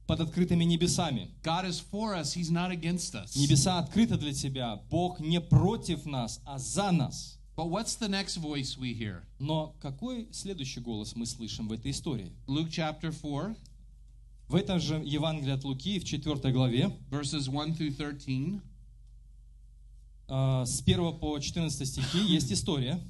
под 0.06 0.21
открытыми 0.21 0.64
небесами. 0.64 1.30
God 1.42 1.64
is 1.66 1.80
for 1.80 2.14
us, 2.14 2.35
He's 2.35 2.50
not 2.50 2.71
against 2.71 3.14
us. 3.14 3.35
Небеса 3.37 3.78
открыты 3.78 4.16
для 4.16 4.32
тебя. 4.32 4.76
Бог 4.90 5.21
не 5.21 5.40
против 5.40 6.04
нас, 6.06 6.40
а 6.44 6.59
за 6.59 6.90
нас. 6.90 7.38
But 7.54 7.68
what's 7.68 7.97
the 7.99 8.09
next 8.09 8.38
voice 8.38 8.78
we 8.78 8.92
hear? 8.94 9.23
Но 9.38 9.75
какой 9.80 10.28
следующий 10.32 10.80
голос 10.80 11.14
мы 11.14 11.26
слышим 11.26 11.68
в 11.68 11.73
этой 11.73 11.90
истории? 11.90 12.32
Luke 12.47 12.71
chapter 12.71 13.12
4, 13.12 13.54
В 14.49 14.54
этом 14.54 14.80
же 14.80 14.97
Евангелии 15.04 15.52
от 15.52 15.64
Луки, 15.64 15.99
в 15.99 16.04
4 16.04 16.52
главе, 16.52 16.90
verses 17.11 17.49
1 17.49 17.75
through 17.75 17.94
13. 17.94 18.61
э, 20.28 20.64
с 20.66 20.82
1 20.82 21.18
по 21.18 21.38
14 21.38 21.87
стихи 21.88 22.18
есть 22.26 22.50
история. 22.52 23.00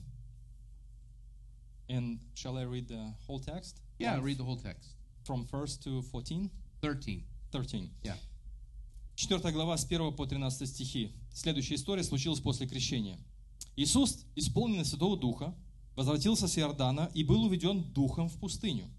And 1.88 2.18
shall 2.34 2.56
I 2.56 2.64
read 2.64 2.88
the 2.88 3.12
whole 3.26 3.38
text? 3.40 3.80
Yeah, 3.98 4.18
read 4.20 4.38
the 4.38 4.44
whole 4.44 4.56
text. 4.56 4.96
From 5.24 5.46
1 5.50 5.66
to 5.84 6.02
14? 6.02 6.50
13. 6.82 7.22
13. 7.52 7.90
Yeah. 8.02 8.16
4 9.14 9.52
глава 9.52 9.76
с 9.76 9.84
1 9.84 10.14
по 10.14 10.26
13 10.26 10.68
стихи. 10.68 11.12
Следующая 11.32 11.76
история 11.76 12.02
случилась 12.02 12.40
после 12.40 12.66
крещения. 12.66 13.20
Иисус, 13.76 14.26
исполненный 14.34 14.84
Святого 14.84 15.16
Духа, 15.16 15.54
возвратился 15.94 16.48
с 16.48 16.58
Иордана 16.58 17.08
и 17.14 17.22
был 17.22 17.44
уведен 17.44 17.84
Духом 17.92 18.28
в 18.28 18.36
пустыню. 18.36 18.90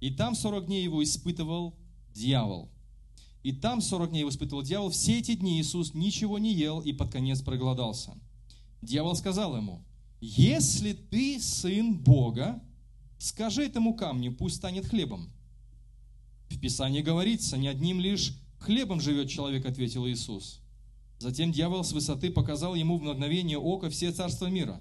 И 0.00 0.10
там 0.10 0.34
40 0.34 0.66
дней 0.66 0.82
его 0.82 1.00
испытывал 1.00 1.76
дьявол. 2.12 2.70
И 3.44 3.52
там 3.52 3.82
40 3.82 4.10
дней 4.10 4.20
его 4.20 4.30
испытывал 4.30 4.64
дьявол. 4.64 4.90
Все 4.90 5.20
эти 5.20 5.36
дни 5.36 5.60
Иисус 5.60 5.94
ничего 5.94 6.40
не 6.40 6.52
ел 6.52 6.80
и 6.80 6.92
под 6.92 7.12
конец 7.12 7.40
проголодался. 7.40 8.18
Дьявол 8.82 9.14
сказал 9.14 9.56
ему, 9.56 9.84
если 10.20 10.92
ты 10.92 11.38
сын 11.40 11.96
Бога, 11.96 12.60
скажи 13.16 13.64
этому 13.64 13.94
камню, 13.94 14.34
пусть 14.34 14.56
станет 14.56 14.86
хлебом. 14.86 15.30
В 16.50 16.60
Писании 16.60 17.02
говорится, 17.02 17.56
не 17.56 17.68
одним 17.68 18.00
лишь 18.00 18.34
хлебом 18.58 19.00
живет 19.00 19.28
человек, 19.28 19.66
ответил 19.66 20.06
Иисус. 20.06 20.60
Затем 21.18 21.50
дьявол 21.50 21.82
с 21.84 21.92
высоты 21.92 22.30
показал 22.30 22.74
ему 22.74 22.96
в 22.96 23.02
мгновение 23.02 23.58
ока 23.58 23.90
все 23.90 24.12
царства 24.12 24.46
мира. 24.46 24.80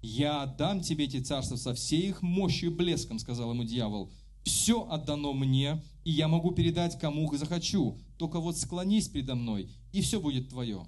«Я 0.00 0.42
отдам 0.42 0.80
тебе 0.80 1.04
эти 1.04 1.20
царства 1.20 1.56
со 1.56 1.74
всей 1.74 2.08
их 2.08 2.22
мощью 2.22 2.70
и 2.70 2.74
блеском», 2.74 3.18
сказал 3.18 3.50
ему 3.52 3.64
дьявол. 3.64 4.12
«Все 4.44 4.86
отдано 4.88 5.32
мне, 5.32 5.82
и 6.04 6.10
я 6.10 6.28
могу 6.28 6.52
передать 6.52 6.98
кому 6.98 7.32
захочу. 7.36 7.98
Только 8.16 8.40
вот 8.40 8.56
склонись 8.56 9.08
предо 9.08 9.34
мной, 9.34 9.70
и 9.92 10.00
все 10.00 10.20
будет 10.20 10.48
твое». 10.48 10.86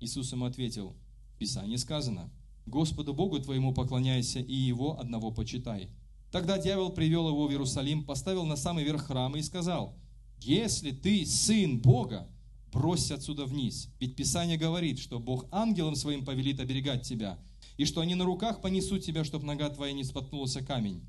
Иисус 0.00 0.32
ему 0.32 0.44
ответил, 0.44 0.96
в 1.34 1.38
Писании 1.38 1.76
сказано, 1.76 2.30
«Господу 2.66 3.14
Богу 3.14 3.38
твоему 3.38 3.72
поклоняйся, 3.74 4.40
и 4.40 4.54
Его 4.54 4.98
одного 4.98 5.30
почитай». 5.30 5.90
Тогда 6.30 6.58
дьявол 6.58 6.90
привел 6.90 7.28
его 7.28 7.46
в 7.46 7.50
Иерусалим, 7.50 8.04
поставил 8.04 8.44
на 8.44 8.56
самый 8.56 8.84
верх 8.84 9.06
храма 9.06 9.38
и 9.38 9.42
сказал, 9.42 9.96
«Если 10.40 10.90
ты 10.90 11.24
сын 11.24 11.80
Бога, 11.80 12.28
бросься 12.72 13.14
отсюда 13.14 13.46
вниз, 13.46 13.88
ведь 13.98 14.16
Писание 14.16 14.58
говорит, 14.58 14.98
что 14.98 15.18
Бог 15.18 15.46
ангелом 15.50 15.96
своим 15.96 16.24
повелит 16.24 16.60
оберегать 16.60 17.02
тебя, 17.02 17.38
и 17.76 17.84
что 17.84 18.00
они 18.00 18.14
на 18.14 18.24
руках 18.24 18.60
понесут 18.60 19.02
тебя, 19.04 19.24
чтоб 19.24 19.42
нога 19.42 19.70
твоя 19.70 19.92
не 19.92 20.04
споткнулась 20.04 20.56
о 20.56 20.64
камень». 20.64 21.02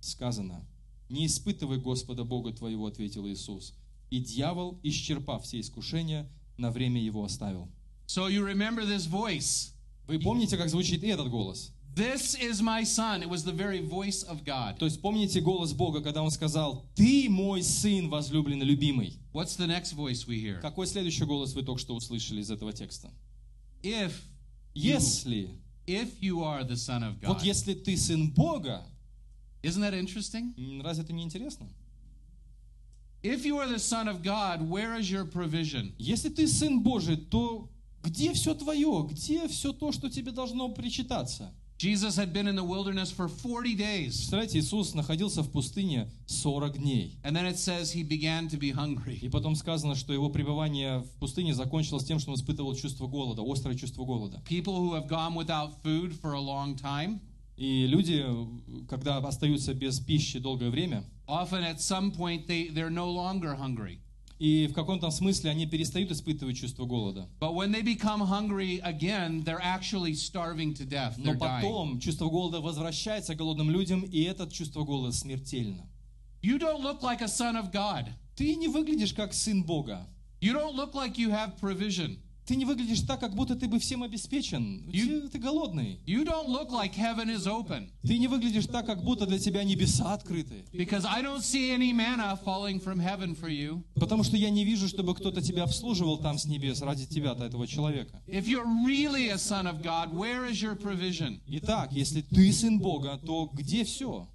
Сказано, 0.00 0.66
«Не 1.08 1.26
испытывай 1.26 1.78
Господа 1.78 2.24
Бога 2.24 2.52
твоего»,— 2.52 2.86
ответил 2.88 3.26
Иисус. 3.26 3.74
И 4.10 4.20
дьявол, 4.20 4.78
исчерпав 4.82 5.44
все 5.44 5.60
искушения, 5.60 6.30
на 6.56 6.70
время 6.70 7.00
его 7.00 7.24
оставил. 7.24 7.68
So 8.06 8.28
you 8.28 8.44
remember 8.44 8.84
this 8.86 9.08
voice. 9.08 9.72
Вы 10.06 10.18
помните, 10.18 10.56
как 10.56 10.68
звучит 10.68 11.02
этот 11.02 11.28
голос? 11.28 11.72
This 11.94 12.34
is 12.34 12.60
my 12.60 12.82
son. 12.82 13.22
It 13.22 13.28
was 13.28 13.44
the 13.44 13.52
very 13.52 13.80
voice 13.80 14.24
of 14.24 14.44
God. 14.44 14.78
То 14.78 14.86
есть 14.86 15.00
помните 15.00 15.40
голос 15.40 15.72
Бога, 15.72 16.00
когда 16.00 16.22
Он 16.22 16.30
сказал, 16.32 16.84
«Ты 16.96 17.28
мой 17.30 17.62
сын, 17.62 18.08
возлюбленный, 18.08 18.66
любимый». 18.66 19.20
What's 19.32 19.56
the 19.56 19.66
next 19.68 19.94
voice 19.94 20.26
we 20.26 20.40
hear? 20.40 20.60
Какой 20.60 20.88
следующий 20.88 21.24
голос 21.24 21.54
вы 21.54 21.62
только 21.62 21.80
что 21.80 21.94
услышали 21.94 22.40
из 22.40 22.50
этого 22.50 22.72
текста? 22.72 23.10
If 23.82 24.12
Если, 24.74 25.50
if 25.86 26.20
you 26.20 26.42
are 26.42 26.64
the 26.64 26.74
Son 26.76 27.04
of 27.04 27.20
God. 27.20 27.28
вот 27.28 27.42
если 27.42 27.74
ты 27.74 27.96
сын 27.96 28.32
Бога, 28.32 28.82
Isn't 29.62 29.82
that 29.82 29.94
interesting? 29.94 30.52
разве 30.82 31.04
это 31.04 31.12
не 31.12 31.22
интересно? 31.22 31.68
If 33.22 33.44
you 33.44 33.56
are 33.58 33.68
the 33.68 33.78
Son 33.78 34.08
of 34.08 34.20
God, 34.22 34.68
where 34.68 34.98
is 34.98 35.08
your 35.10 35.24
provision? 35.24 35.94
Если 35.96 36.28
ты 36.28 36.48
сын 36.48 36.82
Божий, 36.82 37.16
то 37.16 37.70
где 38.02 38.32
все 38.32 38.54
твое? 38.54 39.06
Где 39.08 39.46
все 39.46 39.72
то, 39.72 39.92
что 39.92 40.10
тебе 40.10 40.32
должно 40.32 40.68
причитаться? 40.70 41.54
Jesus 41.84 42.16
had 42.16 42.32
been 42.32 42.48
in 42.48 42.56
the 42.56 42.64
wilderness 42.64 43.10
for 43.10 43.28
40 43.28 43.74
days. 43.74 44.16
Представляете, 44.16 44.58
Иисус 44.58 44.94
находился 44.94 45.42
в 45.42 45.50
пустыне 45.50 46.08
40 46.24 46.78
дней. 46.78 47.18
And 47.22 47.36
then 47.36 47.44
it 47.44 47.58
says 47.58 47.92
he 47.92 48.02
began 48.02 48.48
to 48.48 48.56
be 48.56 48.68
И 48.68 48.72
hungry. 48.72 49.28
потом 49.30 49.54
сказано, 49.54 49.94
что 49.94 50.14
его 50.14 50.30
пребывание 50.30 51.00
в 51.00 51.10
пустыне 51.20 51.52
закончилось 51.52 52.04
тем, 52.04 52.18
что 52.20 52.30
он 52.30 52.36
испытывал 52.38 52.74
чувство 52.74 53.06
голода, 53.06 53.42
острое 53.44 53.76
чувство 53.76 54.06
голода. 54.06 54.42
People 54.48 54.76
who 54.78 54.94
have 54.94 55.08
gone 55.08 55.34
without 55.34 55.82
food 55.82 56.14
for 56.18 56.32
a 56.32 56.40
long 56.40 56.74
time, 56.74 57.20
И 57.58 57.86
люди, 57.86 58.24
когда 58.88 59.18
остаются 59.18 59.74
без 59.74 60.00
пищи 60.00 60.38
долгое 60.38 60.70
время, 60.70 61.04
often 61.28 61.62
at 61.62 61.80
some 61.80 62.10
point 62.10 62.46
they, 62.46 62.68
they're 62.68 62.88
no 62.88 63.10
longer 63.10 63.54
hungry. 63.56 63.98
И 64.38 64.66
в 64.66 64.74
каком-то 64.74 65.10
смысле 65.10 65.50
они 65.50 65.66
перестают 65.66 66.10
испытывать 66.10 66.56
чувство 66.56 66.84
голода. 66.86 67.28
But 67.40 67.54
when 67.54 67.70
they 67.72 67.82
become 67.82 68.20
hungry 68.20 68.80
again, 68.82 69.44
they're 69.44 69.62
actually 69.62 70.14
starving 70.14 70.74
to 70.74 70.84
death. 70.84 71.16
Но 71.18 71.32
They're 71.32 71.38
dying. 71.38 71.62
потом 71.62 72.00
чувство 72.00 72.28
голода 72.28 72.60
возвращается 72.60 73.34
к 73.34 73.38
голодным 73.38 73.70
людям, 73.70 74.02
и 74.02 74.22
это 74.22 74.50
чувство 74.50 74.84
голода 74.84 75.12
смертельно. 75.12 75.88
You 76.42 76.58
don't 76.58 76.82
look 76.82 77.02
like 77.02 77.22
a 77.22 77.28
son 77.28 77.56
of 77.56 77.70
God. 77.72 78.08
Ты 78.36 78.54
не 78.56 78.68
выглядишь 78.68 79.14
как 79.14 79.32
сын 79.32 79.62
Бога. 79.64 80.06
You 80.40 80.52
don't 80.52 80.74
look 80.74 80.94
like 80.94 81.16
you 81.16 81.30
have 81.30 81.58
provision. 81.60 82.18
Ты 82.46 82.56
не 82.56 82.66
выглядишь 82.66 83.00
так, 83.00 83.20
как 83.20 83.34
будто 83.34 83.56
ты 83.56 83.66
бы 83.68 83.78
всем 83.78 84.02
обеспечен. 84.02 84.84
You- 84.90 85.22
Ты, 85.22 85.28
ты 85.30 85.38
голодный. 85.38 85.98
You 86.06 86.24
don't 86.24 86.46
look 86.48 86.70
like 86.70 86.92
heaven 86.94 87.30
is 87.30 87.46
open. 87.46 87.88
Ты 88.02 88.18
не 88.18 88.28
выглядишь 88.28 88.66
так, 88.66 88.84
как 88.84 89.02
будто 89.02 89.24
для 89.26 89.38
тебя 89.38 89.64
небеса 89.64 90.12
открыты. 90.12 90.64
Because 90.72 91.06
I 91.06 91.22
don't 91.22 91.40
see 91.42 91.70
any 91.70 91.92
manna 91.94 92.38
falling 92.44 92.80
from 92.80 92.98
heaven 93.00 93.34
for 93.34 93.48
you. 93.48 93.82
Потому 93.94 94.24
что 94.24 94.36
я 94.36 94.50
не 94.50 94.64
вижу, 94.66 94.88
чтобы 94.88 95.14
кто-то 95.14 95.40
тебя 95.40 95.62
обслуживал 95.64 96.18
там 96.18 96.36
с 96.36 96.44
небес 96.44 96.82
ради 96.82 97.06
тебя-то, 97.06 97.44
этого 97.46 97.66
человека. 97.66 98.20
If 98.26 98.46
you're 98.46 98.66
really 98.84 99.30
a 99.30 99.38
son 99.38 99.66
of 99.66 99.82
God, 99.82 100.12
where 100.12 100.44
is 100.44 100.60
your 100.60 100.74
provision? 100.76 101.40
Итак, 101.46 101.92
если 101.92 102.20
ты 102.20 102.52
сын 102.52 102.78
Бога, 102.78 103.18
то 103.24 103.50
где 103.54 103.84
все? 103.84 104.28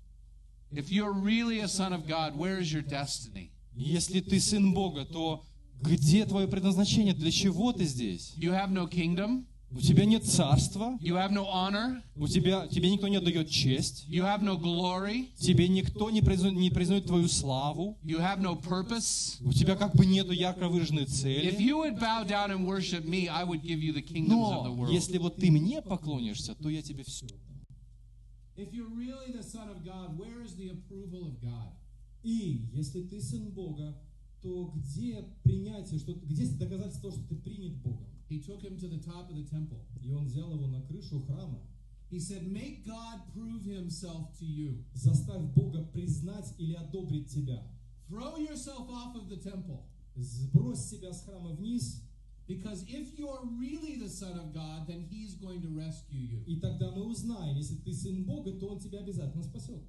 If 0.72 0.90
you're 0.90 1.14
really 1.14 1.60
a 1.60 1.68
son 1.68 1.94
of 1.94 2.08
God, 2.08 2.36
where 2.36 2.60
is 2.60 2.72
your 2.74 2.82
destiny? 2.82 3.52
Если 3.76 4.20
ты 4.20 4.40
сын 4.40 4.74
Бога, 4.74 5.06
то 5.06 5.44
где 5.82 6.26
твое 6.26 6.48
предназначение? 6.48 7.14
Для 7.14 7.32
чего 7.32 7.72
ты 7.74 7.86
здесь? 7.86 8.34
You 8.38 8.52
have 8.52 8.72
no 8.72 8.90
kingdom. 8.90 9.46
У 9.72 9.82
тебя 9.82 10.06
нет 10.06 10.26
царства, 10.26 10.98
You 11.00 11.14
have 11.16 11.32
no 11.32 11.46
honor. 11.46 12.02
у 12.16 12.28
тебя, 12.28 12.66
тебе 12.68 12.90
никто 12.90 13.08
не 13.08 13.18
отдает 13.18 13.52
честь, 13.52 14.04
You 14.10 14.24
have 14.24 14.42
no 14.42 14.60
glory. 14.60 15.28
тебе 15.38 15.68
никто 15.68 16.10
не 16.10 16.24
признает, 16.24 16.58
не 16.58 16.72
признает 16.72 17.06
твою 17.06 17.28
славу, 17.28 17.96
You 18.04 18.18
have 18.20 18.40
no 18.42 18.60
purpose. 18.60 19.38
у 19.46 19.54
тебя 19.54 19.76
как 19.76 19.96
бы 19.96 20.08
нету 20.08 20.32
ярко 20.32 20.68
выраженной 20.70 21.04
If 21.04 21.10
цели. 21.10 21.56
you 21.62 21.78
would 21.78 22.00
bow 22.00 22.24
down 22.28 22.50
and 22.50 22.66
worship 22.66 23.06
me, 23.06 23.28
I 23.28 23.44
would 23.44 23.62
give 23.62 23.80
you 23.80 23.94
the 23.94 24.02
kingdoms 24.02 24.52
of 24.52 24.64
the 24.64 24.70
Но 24.70 24.76
world. 24.76 24.92
если 24.92 25.20
вот 25.20 25.36
ты 25.36 25.52
мне 25.52 25.84
поклонишься, 25.84 26.56
то 26.56 26.68
я 26.68 26.82
тебе 26.82 27.04
все. 27.04 27.28
If 28.58 28.74
you're 28.74 28.90
really 28.90 29.32
the 29.32 29.44
Son 29.44 29.70
of 29.70 29.86
God, 29.86 30.18
where 30.18 30.42
is 30.44 30.56
the 30.58 30.70
approval 30.72 31.28
of 31.28 31.40
God? 31.40 31.74
И 32.24 32.64
если 32.74 33.04
ты 33.04 33.22
сын 33.22 33.52
Бога, 33.52 33.96
то 34.42 34.72
где 34.76 35.24
принятие, 35.44 36.00
что, 36.00 36.14
где 36.14 36.46
доказательство 36.48 37.10
того, 37.10 37.22
что 37.22 37.28
ты 37.28 37.36
принят 37.36 37.76
Богом? 37.82 38.08
He 38.30 38.40
took 38.40 38.62
him 38.62 38.78
to 38.78 38.88
the 38.88 39.00
top 39.00 39.30
of 39.30 39.36
the 39.36 39.48
temple. 39.50 39.80
И 40.04 40.12
он 40.12 40.26
взял 40.26 40.54
его 40.54 40.68
на 40.68 40.82
крышу 40.82 41.20
храма. 41.22 41.62
He 42.12 42.20
said, 42.20 42.48
Make 42.48 42.86
God 42.86 43.22
prove 43.34 43.66
himself 43.66 44.34
to 44.40 44.46
you. 44.46 44.84
Заставь 44.94 45.54
Бога 45.54 45.84
признать 45.84 46.54
или 46.58 46.74
одобрить 46.74 47.30
тебя. 47.30 47.64
Throw 48.08 48.38
yourself 48.38 48.90
off 48.90 49.16
of 49.16 49.30
the 49.30 49.38
temple. 49.38 49.84
Сбрось 50.16 50.90
себя 50.90 51.14
с 51.14 51.24
храма 51.24 51.52
вниз, 51.52 52.04
Because 52.48 52.84
if 52.88 53.16
you're 53.16 53.46
really 53.60 53.96
the 53.98 54.10
Son 54.10 54.36
of 54.40 54.52
God, 54.56 54.88
then 54.88 55.06
he's 55.08 55.36
going 55.36 55.62
to 55.62 55.68
rescue 55.70 56.18
you. 56.20 56.44
и 56.48 56.60
тогда 56.60 56.90
мы 56.90 57.04
узнаем, 57.04 57.56
если 57.56 57.76
ты 57.76 57.94
сын 57.94 58.24
Бога, 58.24 58.52
то 58.54 58.70
он 58.70 58.80
тебя 58.80 59.00
обязательно 59.02 59.44
спасет. 59.44 59.84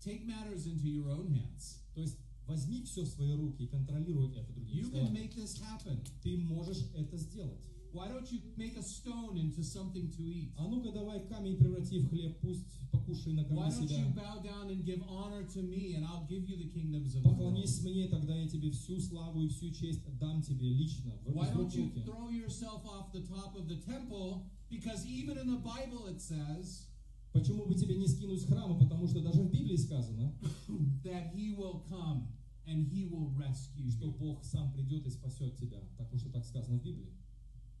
Take 0.00 0.24
matters 0.26 0.66
into 0.66 0.88
your 0.88 1.10
own 1.10 1.28
hands. 1.28 1.82
То 1.94 2.00
есть 2.00 2.16
возьми 2.46 2.82
все 2.82 3.02
в 3.02 3.08
свои 3.08 3.32
руки 3.32 3.64
и 3.64 3.66
контролируй 3.66 4.30
это 4.30 4.42
другими 4.52 4.80
You 4.80 4.90
can 4.90 5.06
словами. 5.06 5.18
make 5.18 5.34
this 5.34 5.60
happen. 5.60 5.98
Ты 6.22 6.36
можешь 6.38 6.84
это 6.94 7.16
сделать. 7.16 7.60
Why 7.92 8.08
don't 8.08 8.30
you 8.30 8.40
make 8.58 8.76
a 8.76 8.82
stone 8.82 9.38
into 9.38 9.62
something 9.62 10.10
to 10.16 10.22
eat? 10.22 10.52
А 10.58 10.68
ну-ка 10.68 10.92
давай 10.92 11.26
камень 11.26 11.56
преврати 11.56 11.98
в 11.98 12.10
хлеб, 12.10 12.38
пусть 12.40 12.66
покушай 12.90 13.32
на 13.32 13.40
Why 13.42 13.70
don't 13.70 13.88
себя. 13.88 14.00
you 14.00 14.14
bow 14.14 14.42
down 14.42 14.68
and 14.68 14.84
give 14.84 15.02
honor 15.08 15.44
to 15.44 15.62
me, 15.62 15.94
and 15.94 16.04
I'll 16.04 16.26
give 16.28 16.46
you 16.46 16.58
the 16.58 16.68
kingdoms 16.68 17.14
of 17.14 17.22
the 17.22 17.28
world? 17.30 17.36
Поклонись 17.38 17.82
мне, 17.82 18.06
тогда 18.08 18.36
я 18.36 18.46
тебе 18.46 18.70
всю 18.70 19.00
славу 19.00 19.40
и 19.40 19.48
всю 19.48 19.70
честь 19.70 20.02
дам 20.18 20.42
тебе 20.42 20.68
лично, 20.68 21.12
Why 21.26 21.50
don't 21.54 21.72
you 21.74 21.90
throw 22.04 22.28
yourself 22.28 22.84
off 22.84 23.12
the 23.12 23.22
top 23.26 23.56
of 23.56 23.66
the 23.66 23.76
temple? 23.76 24.44
Because 24.68 25.06
even 25.06 25.38
in 25.38 25.46
the 25.46 25.62
Bible 25.62 26.06
it 26.06 26.20
says 26.20 26.88
Почему 27.32 27.66
бы 27.66 27.74
тебе 27.74 27.96
не 27.96 28.08
скинуть 28.08 28.40
с 28.42 28.46
храма? 28.46 28.78
Потому 28.78 29.06
что 29.06 29.20
даже 29.20 29.42
в 29.42 29.50
Библии 29.50 29.76
сказано, 29.76 30.34
that 31.04 31.34
he 31.34 31.54
will 31.54 31.82
come 31.88 32.26
and 32.66 32.86
he 32.86 33.04
will 33.04 33.30
rescue 33.36 33.90
что 33.90 34.06
you. 34.06 34.16
Бог 34.18 34.44
сам 34.44 34.72
придет 34.72 35.06
и 35.06 35.10
спасет 35.10 35.56
тебя. 35.56 35.78
Потому 35.96 36.18
что 36.18 36.30
так 36.30 36.44
сказано 36.44 36.78
в 36.78 36.82
Библии. 36.82 37.12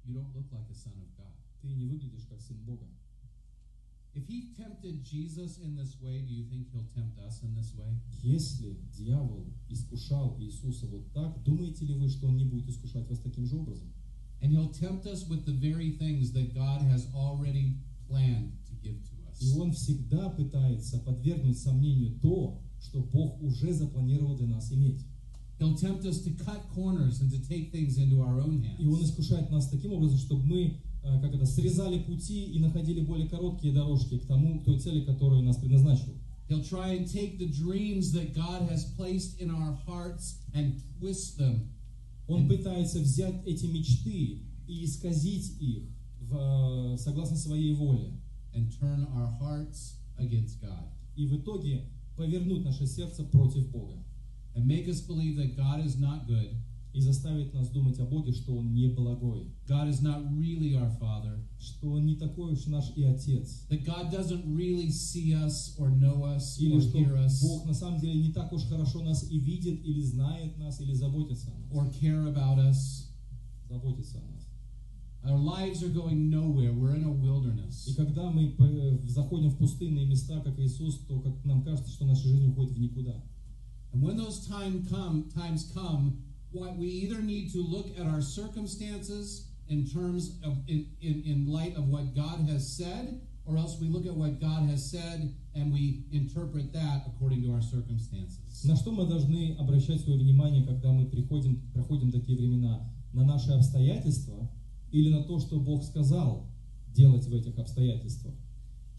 You 0.04 0.14
don't 0.14 0.32
look 0.34 0.50
like 0.52 0.68
a 0.70 0.74
son 0.74 0.94
of 0.98 1.08
God. 1.16 1.32
Ты 1.60 1.72
не 1.72 1.86
выглядишь 1.86 2.26
как 2.28 2.40
сын 2.40 2.56
Бога. 2.64 2.86
If 4.14 4.26
he 4.28 4.54
tempted 4.56 5.04
Jesus 5.04 5.58
in 5.58 5.76
this 5.76 6.00
way, 6.00 6.22
do 6.22 6.32
you 6.32 6.44
think 6.44 6.70
he'll 6.72 6.88
tempt 6.94 7.18
us 7.18 7.42
in 7.42 7.54
this 7.54 7.74
way? 7.76 7.98
Если 8.22 8.78
дьявол 8.96 9.52
искушал 9.68 10.40
Иисуса 10.40 10.86
вот 10.86 11.12
так, 11.12 11.42
думаете 11.42 11.84
ли 11.84 11.92
вы, 11.94 12.08
что 12.08 12.28
он 12.28 12.36
не 12.38 12.44
будет 12.46 12.66
искушать 12.68 13.06
вас 13.10 13.18
таким 13.18 13.44
же 13.46 13.56
образом? 13.56 13.92
And 14.40 14.50
he'll 14.50 14.72
tempt 14.72 15.06
us 15.06 15.28
with 15.28 15.44
the 15.44 15.52
very 15.52 15.98
things 15.98 16.32
that 16.32 16.54
God 16.54 16.80
has 16.82 17.12
already 17.14 17.76
planned 18.08 18.52
to 18.68 18.74
give 18.82 19.02
to 19.02 19.16
И 19.38 19.50
us. 19.50 19.56
он 19.58 19.72
всегда 19.72 20.30
пытается 20.30 20.98
подвергнуть 21.00 21.58
сомнению 21.58 22.18
то, 22.20 22.62
что 22.80 23.00
Бог 23.00 23.42
уже 23.42 23.72
запланировал 23.72 24.36
для 24.36 24.46
нас 24.46 24.72
иметь. 24.72 25.00
He'll 25.58 25.74
tempt 25.76 26.04
us 26.04 26.22
to 26.24 26.30
cut 26.36 26.60
corners 26.74 27.20
and 27.22 27.30
to 27.30 27.38
take 27.48 27.72
things 27.72 27.96
into 27.98 28.20
our 28.20 28.40
own 28.40 28.62
И 28.78 28.86
он 28.86 28.96
hands. 29.00 29.04
искушает 29.04 29.50
нас 29.50 29.68
таким 29.68 29.92
образом, 29.92 30.18
чтобы 30.18 30.44
мы 30.44 30.80
э, 31.02 31.20
как 31.20 31.34
это, 31.34 31.46
срезали 31.46 31.98
пути 32.00 32.44
и 32.44 32.58
находили 32.58 33.00
более 33.00 33.28
короткие 33.28 33.72
дорожки 33.72 34.18
к 34.18 34.26
тому, 34.26 34.60
к 34.60 34.64
той 34.64 34.78
цели, 34.78 35.00
которую 35.04 35.42
нас 35.42 35.56
предназначил. 35.56 36.12
He'll 36.48 36.62
try 36.62 36.96
and 36.96 37.06
take 37.10 37.38
the 37.38 37.48
dreams 37.50 38.12
that 38.12 38.34
God 38.34 38.68
has 38.70 38.84
placed 38.96 39.40
in 39.40 39.50
our 39.50 39.72
hearts 39.86 40.38
and 40.54 40.74
twist 41.00 41.38
them 41.38 41.70
Он 42.28 42.46
пытается 42.48 43.00
взять 43.00 43.44
эти 43.46 43.66
мечты 43.66 44.42
и 44.68 44.84
исказить 44.84 45.60
их 45.60 45.84
в, 46.20 46.36
э, 46.94 46.98
согласно 46.98 47.36
своей 47.36 47.72
воле. 47.74 48.12
and 48.54 48.70
turn 48.80 49.06
our 49.14 49.30
hearts 49.40 49.96
against 50.18 50.60
God 50.60 50.84
И 51.16 51.26
в 51.26 51.36
итоге 51.40 51.84
повернуть 52.16 52.64
наше 52.64 52.86
сердце 52.86 53.24
против 53.24 53.70
Бога. 53.70 53.94
and 54.54 54.66
make 54.66 54.88
us 54.88 55.00
believe 55.02 55.36
that 55.36 55.54
God 55.56 55.84
is 55.84 55.98
not 55.98 56.26
good, 56.26 56.54
И 56.94 57.00
заставить 57.00 57.52
нас 57.52 57.68
думать 57.68 57.98
о 58.00 58.06
Боге, 58.06 58.32
что 58.32 58.56
Он 58.56 58.72
не 58.72 58.88
благой. 58.88 59.52
God 59.68 59.86
is 59.90 60.00
not 60.00 60.24
really 60.32 60.72
our 60.74 60.90
Father, 60.98 61.38
Что 61.58 61.92
Он 61.92 62.06
не 62.06 62.14
такой 62.16 62.52
уж 62.54 62.64
наш 62.68 62.90
и 62.96 63.02
Отец. 63.04 63.66
that 63.68 63.84
God 63.84 64.10
doesn't 64.10 64.44
really 64.46 64.88
see 64.90 65.34
us 65.34 65.76
or 65.78 65.90
know 65.90 66.24
us 66.24 66.58
Или 66.58 66.76
or 66.76 66.80
что 66.80 66.98
hear 66.98 67.16
us 67.18 67.42
Бог 67.42 67.66
на 67.66 67.74
самом 67.74 68.00
деле 68.00 68.18
не 68.22 68.32
так 68.32 68.50
уж 68.52 68.62
хорошо 68.62 69.02
нас 69.02 69.30
и 69.30 69.38
видит, 69.38 69.84
или 69.84 70.00
знает 70.00 70.56
нас, 70.56 70.80
или 70.80 70.94
заботится 70.94 71.50
о 71.50 71.58
нас. 71.58 71.70
or 71.70 71.92
care 72.00 72.26
about 72.32 72.58
us. 72.58 73.10
Заботится 73.68 74.18
о 74.18 74.32
нас. 74.32 74.35
Our 75.25 75.37
lives 75.37 75.83
are 75.83 75.89
going 75.89 76.31
nowhere. 76.31 76.71
We're 76.73 76.95
in 76.95 77.03
a 77.03 77.11
wilderness. 77.11 77.87
И 77.87 77.93
когда 77.93 78.31
мы 78.31 78.55
э, 78.57 79.07
заходим 79.07 79.51
в 79.51 79.57
пустынные 79.57 80.05
места, 80.05 80.41
как 80.41 80.57
Иисус, 80.59 80.97
то 81.07 81.19
как 81.19 81.45
нам 81.45 81.63
кажется, 81.63 81.91
что 81.91 82.05
наша 82.05 82.27
жизнь 82.27 82.49
уходит 82.49 82.73
в 82.73 82.79
никуда. 82.79 83.21
And 83.93 84.01
when 84.01 84.17
those 84.17 84.47
time 84.47 84.85
come, 84.89 85.29
times 85.29 85.71
come, 85.73 86.23
what 86.51 86.75
we 86.77 86.87
either 86.87 87.21
need 87.21 87.51
to 87.51 87.61
look 87.61 87.87
at 87.99 88.07
our 88.07 88.21
circumstances 88.21 89.47
in 89.67 89.85
terms 89.85 90.39
of 90.43 90.57
in, 90.67 90.87
in, 91.01 91.23
in 91.25 91.45
light 91.45 91.75
of 91.75 91.87
what 91.87 92.15
God 92.15 92.49
has 92.49 92.75
said, 92.75 93.21
or 93.45 93.57
else 93.57 93.79
we 93.79 93.87
look 93.87 94.05
at 94.05 94.13
what 94.13 94.39
God 94.39 94.69
has 94.69 94.89
said 94.89 95.33
and 95.55 95.71
we 95.71 96.05
interpret 96.11 96.73
that 96.73 97.03
according 97.05 97.43
to 97.43 97.51
our 97.53 97.61
circumstances. 97.61 98.39
На 98.63 98.75
что 98.75 98.91
мы 98.91 99.05
должны 99.05 99.55
обращать 99.59 100.01
свое 100.01 100.17
внимание, 100.17 100.65
когда 100.65 100.91
мы 100.91 101.05
приходим, 101.05 101.61
проходим 101.73 102.11
такие 102.11 102.37
времена? 102.37 102.89
На 103.13 103.23
наши 103.23 103.51
обстоятельства 103.51 104.49
или 104.96 105.10
на 105.10 105.22
то, 105.22 105.38
что 105.38 105.60
Бог 105.60 105.84
сказал 105.84 106.46
делать 106.94 107.26
в 107.26 107.34
этих 107.34 107.58
обстоятельствах? 107.58 108.34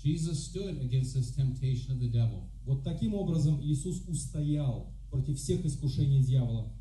Jesus 0.04 0.38
stood 0.46 0.80
against 0.80 1.16
this 1.16 1.36
temptation 1.36 1.92
of 1.92 2.00
the 2.00 2.12
devil. 2.12 2.44
Вот 2.66 2.84
таким 2.84 3.16
образом 3.16 3.60
Иисус 3.64 4.04
устоял 4.08 4.94
против 5.10 5.38
всех 5.38 5.66
искушений 5.66 6.24
дьявола. 6.24 6.72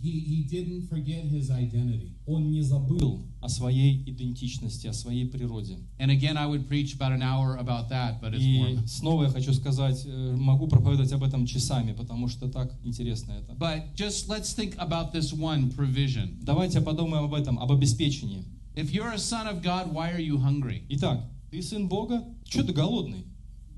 He, 0.00 0.20
he 0.20 0.42
didn't 0.44 0.88
forget 0.88 1.24
his 1.24 1.50
identity. 1.50 2.12
Он 2.26 2.50
не 2.50 2.62
забыл 2.62 3.26
о 3.40 3.48
своей 3.48 4.02
идентичности, 4.06 4.86
о 4.86 4.92
своей 4.92 5.26
природе. 5.26 5.78
And 5.98 6.10
again, 6.10 6.36
I 6.36 6.46
would 6.46 6.68
preach 6.68 6.94
about 6.94 7.12
an 7.12 7.22
hour 7.22 7.56
about 7.56 7.88
that, 7.90 8.20
but 8.20 8.34
it's 8.34 8.44
more. 8.44 8.84
И 8.84 8.86
снова 8.86 9.24
я 9.24 9.30
хочу 9.30 9.52
сказать, 9.52 10.04
э, 10.04 10.36
могу 10.36 10.68
проповедовать 10.68 11.12
об 11.12 11.22
этом 11.22 11.46
часами, 11.46 11.92
потому 11.92 12.28
что 12.28 12.48
так 12.48 12.72
интересно 12.84 13.32
это. 13.32 13.52
But 13.54 13.94
just 13.94 14.28
let's 14.28 14.54
think 14.54 14.76
about 14.78 15.12
this 15.12 15.32
one 15.32 15.70
provision. 15.74 16.38
Давайте 16.42 16.80
подумаем 16.80 17.24
об 17.24 17.34
этом, 17.34 17.58
об 17.58 17.72
обеспечении. 17.72 18.44
If 18.74 18.92
you're 18.92 19.12
a 19.12 19.18
son 19.18 19.46
of 19.46 19.62
God, 19.62 19.92
why 19.92 20.12
are 20.12 20.20
you 20.20 20.38
hungry? 20.38 20.82
Итак, 20.90 21.24
ты 21.50 21.62
сын 21.62 21.88
Бога, 21.88 22.24
что 22.44 22.62
ты 22.62 22.72
голодный? 22.72 23.24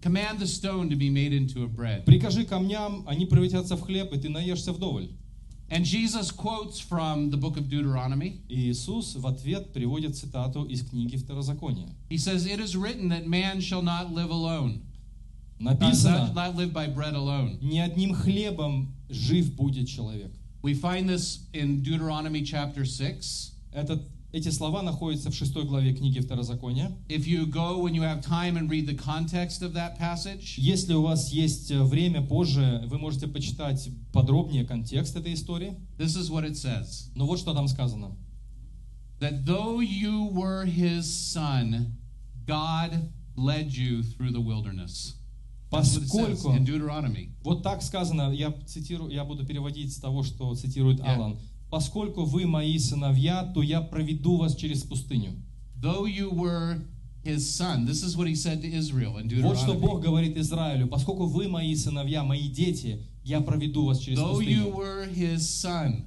Command 0.01 0.39
the 0.39 0.47
stone 0.47 0.89
to 0.89 0.97
be 0.97 1.11
made 1.11 1.33
into 1.33 1.65
a 1.65 1.69
bread. 1.69 2.05
Прикажи 2.05 2.45
камням, 2.45 3.05
они 3.07 3.27
превратятся 3.27 3.77
в 3.77 3.83
хлеб, 3.83 4.13
и 4.13 4.19
ты 4.19 4.29
наешься 4.29 4.73
вдоволь. 4.73 5.11
And 5.70 5.86
Jesus 5.86 6.30
quotes 6.30 6.80
from 6.80 7.32
the 7.32 7.38
book 7.38 7.58
of 7.58 7.68
Deuteronomy. 7.68 8.42
И 8.48 8.70
Иисус 8.70 9.16
в 9.16 9.26
ответ 9.26 9.74
приводит 9.74 10.16
цитату 10.16 10.66
из 10.66 10.84
книги 10.84 11.16
Второзакония. 11.18 11.90
He 12.10 12.18
says, 12.18 12.46
It 12.46 12.60
is 12.60 12.76
written 12.76 13.10
that 13.10 13.26
man 13.28 13.60
shall 13.60 13.82
not 13.82 14.12
live 14.14 14.30
alone, 14.30 14.82
not, 15.60 15.80
Написано, 15.80 16.34
not 16.36 16.56
live 16.56 16.74
by 16.74 16.88
bread 16.88 17.16
alone. 17.16 17.58
не 17.62 17.80
одним 17.80 18.14
хлебом 18.14 18.94
жив 19.10 19.56
будет 19.56 19.88
человек. 19.88 20.32
We 20.62 20.74
find 20.76 21.10
this 21.10 21.40
in 21.54 21.82
Deuteronomy 21.82 22.44
chapter 22.44 22.86
6. 22.86 23.52
Этот, 23.74 24.02
эти 24.31 24.51
слова 24.51 24.83
находятся 24.83 25.31
в 25.31 25.35
шестой 25.35 25.65
главе 25.65 25.95
книги 25.95 26.21
Второзакония. 26.21 26.93
If 27.09 27.27
you 27.27 27.47
go 27.47 27.79
when 27.83 27.95
you 27.95 28.03
have 28.03 28.21
time 28.23 28.57
and 28.59 28.69
read 28.69 28.87
the 28.87 28.95
context 28.97 29.63
of 29.63 29.73
that 29.73 29.99
passage, 29.99 30.55
Если 30.59 30.93
у 30.95 31.03
вас 31.03 31.33
есть 31.33 31.71
э, 31.71 31.83
время 31.83 32.21
позже, 32.23 32.83
вы 32.89 32.99
можете 32.99 33.27
почитать 33.27 33.89
подробнее 34.13 34.65
контекст 34.65 35.17
этой 35.17 35.33
истории. 35.35 35.77
this 35.97 36.17
is 36.17 36.29
what 36.31 36.45
it 36.45 36.57
says 36.57 37.11
Но 37.15 37.27
вот 37.27 37.39
что 37.39 37.55
там 37.55 37.69
сказано. 37.69 38.17
that 39.21 39.45
though 39.47 39.81
you 39.81 40.27
were 40.31 40.65
his 40.67 41.05
son, 41.07 41.93
God 42.47 43.11
led 43.37 43.73
you 43.73 44.03
through 44.03 44.31
the 44.33 44.41
wilderness. 44.41 45.15
Поскольку 45.71 46.55
in 46.55 46.65
Deuteronomy. 46.65 47.31
Вот 47.43 47.63
так 47.63 47.83
сказано, 47.83 48.31
я 48.33 48.53
цитирую, 48.67 49.11
я 49.11 49.25
буду 49.25 49.45
переводить 49.47 49.93
с 49.93 49.99
того, 49.99 50.23
что 50.23 50.55
цитирует 50.55 51.01
Yeah. 51.01 51.37
Поскольку 51.71 52.25
вы 52.25 52.47
мои 52.47 52.79
сыновья, 52.79 53.45
то 53.45 53.63
я 53.63 53.81
проведу 53.81 54.37
вас 54.37 54.57
через 54.57 54.83
пустыню. 54.83 55.33
Though 55.81 56.07
you 56.07 56.31
were 56.31 56.83
his 57.25 57.41
son, 57.55 57.85
this 57.85 58.03
is 58.03 58.17
what 58.17 58.27
he 58.27 58.35
said 58.35 58.63
to 58.63 58.69
Israel 58.73 59.19
in 59.19 59.29
Вот 59.43 59.59
что 59.59 59.75
Бог 59.75 60.01
Deuteronomy. 60.01 60.03
говорит 60.03 60.37
Израилю. 60.39 60.89
Поскольку 60.89 61.27
вы 61.27 61.49
мои 61.49 61.75
сыновья, 61.75 62.25
мои 62.25 62.49
дети, 62.49 63.03
я 63.23 63.41
проведу 63.41 63.85
вас 63.85 63.99
через 64.01 64.19
Though 64.19 64.41
you 64.41 64.65
пустыню. 64.71 64.75
were 64.75 65.07
his 65.13 65.49
son, 65.49 66.07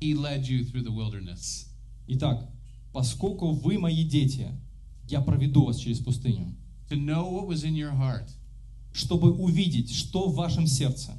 he 0.00 0.14
led 0.14 0.46
you 0.48 0.64
through 0.64 0.82
the 0.82 0.90
wilderness. 0.92 1.66
Итак, 2.08 2.50
поскольку 2.92 3.52
вы 3.52 3.78
мои 3.78 4.04
дети, 4.04 4.48
я 5.08 5.20
проведу 5.20 5.64
вас 5.66 5.78
через 5.78 6.00
пустыню. 6.00 6.54
To 6.90 6.96
know 6.96 7.30
what 7.30 7.46
was 7.46 7.64
in 7.64 7.74
your 7.76 7.92
heart, 7.92 8.28
Чтобы 8.92 9.32
увидеть, 9.32 9.94
что 9.94 10.28
в 10.28 10.34
вашем 10.34 10.66
сердце. 10.66 11.12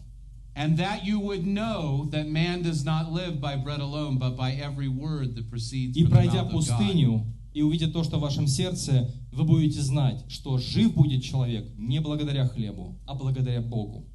And 0.56 0.78
that 0.78 1.04
you 1.04 1.20
would 1.20 1.46
know 1.46 2.08
that 2.12 2.28
man 2.28 2.62
does 2.62 2.86
not 2.86 3.12
live 3.12 3.42
by 3.42 3.56
bread 3.56 3.82
alone, 3.82 4.18
but 4.18 4.38
by 4.38 4.52
every 4.54 4.88
word 4.88 5.36
that 5.36 5.50
proceeds 5.50 5.98
И 5.98 6.04
from 6.04 6.10
the 6.12 6.16
пройдя 6.16 6.44
mouth 6.44 6.46
of 6.46 6.52
God. 6.52 6.54
пустыню 6.54 7.26
и 7.54 7.62
увидя 7.62 7.88
то, 7.88 8.04
что 8.04 8.18
в 8.18 8.22
вашем 8.22 8.48
сердце, 8.48 9.10
вы 9.32 9.44
будете 9.44 9.82
знать, 9.82 10.24
что 10.30 10.58
жив 10.58 10.94
будет 10.94 11.24
человек 11.24 11.66
не 11.78 12.00
благодаря 12.00 12.48
хлебу, 12.48 12.98
а 13.06 13.16
благодаря 13.16 13.62
Богу. 13.62 14.06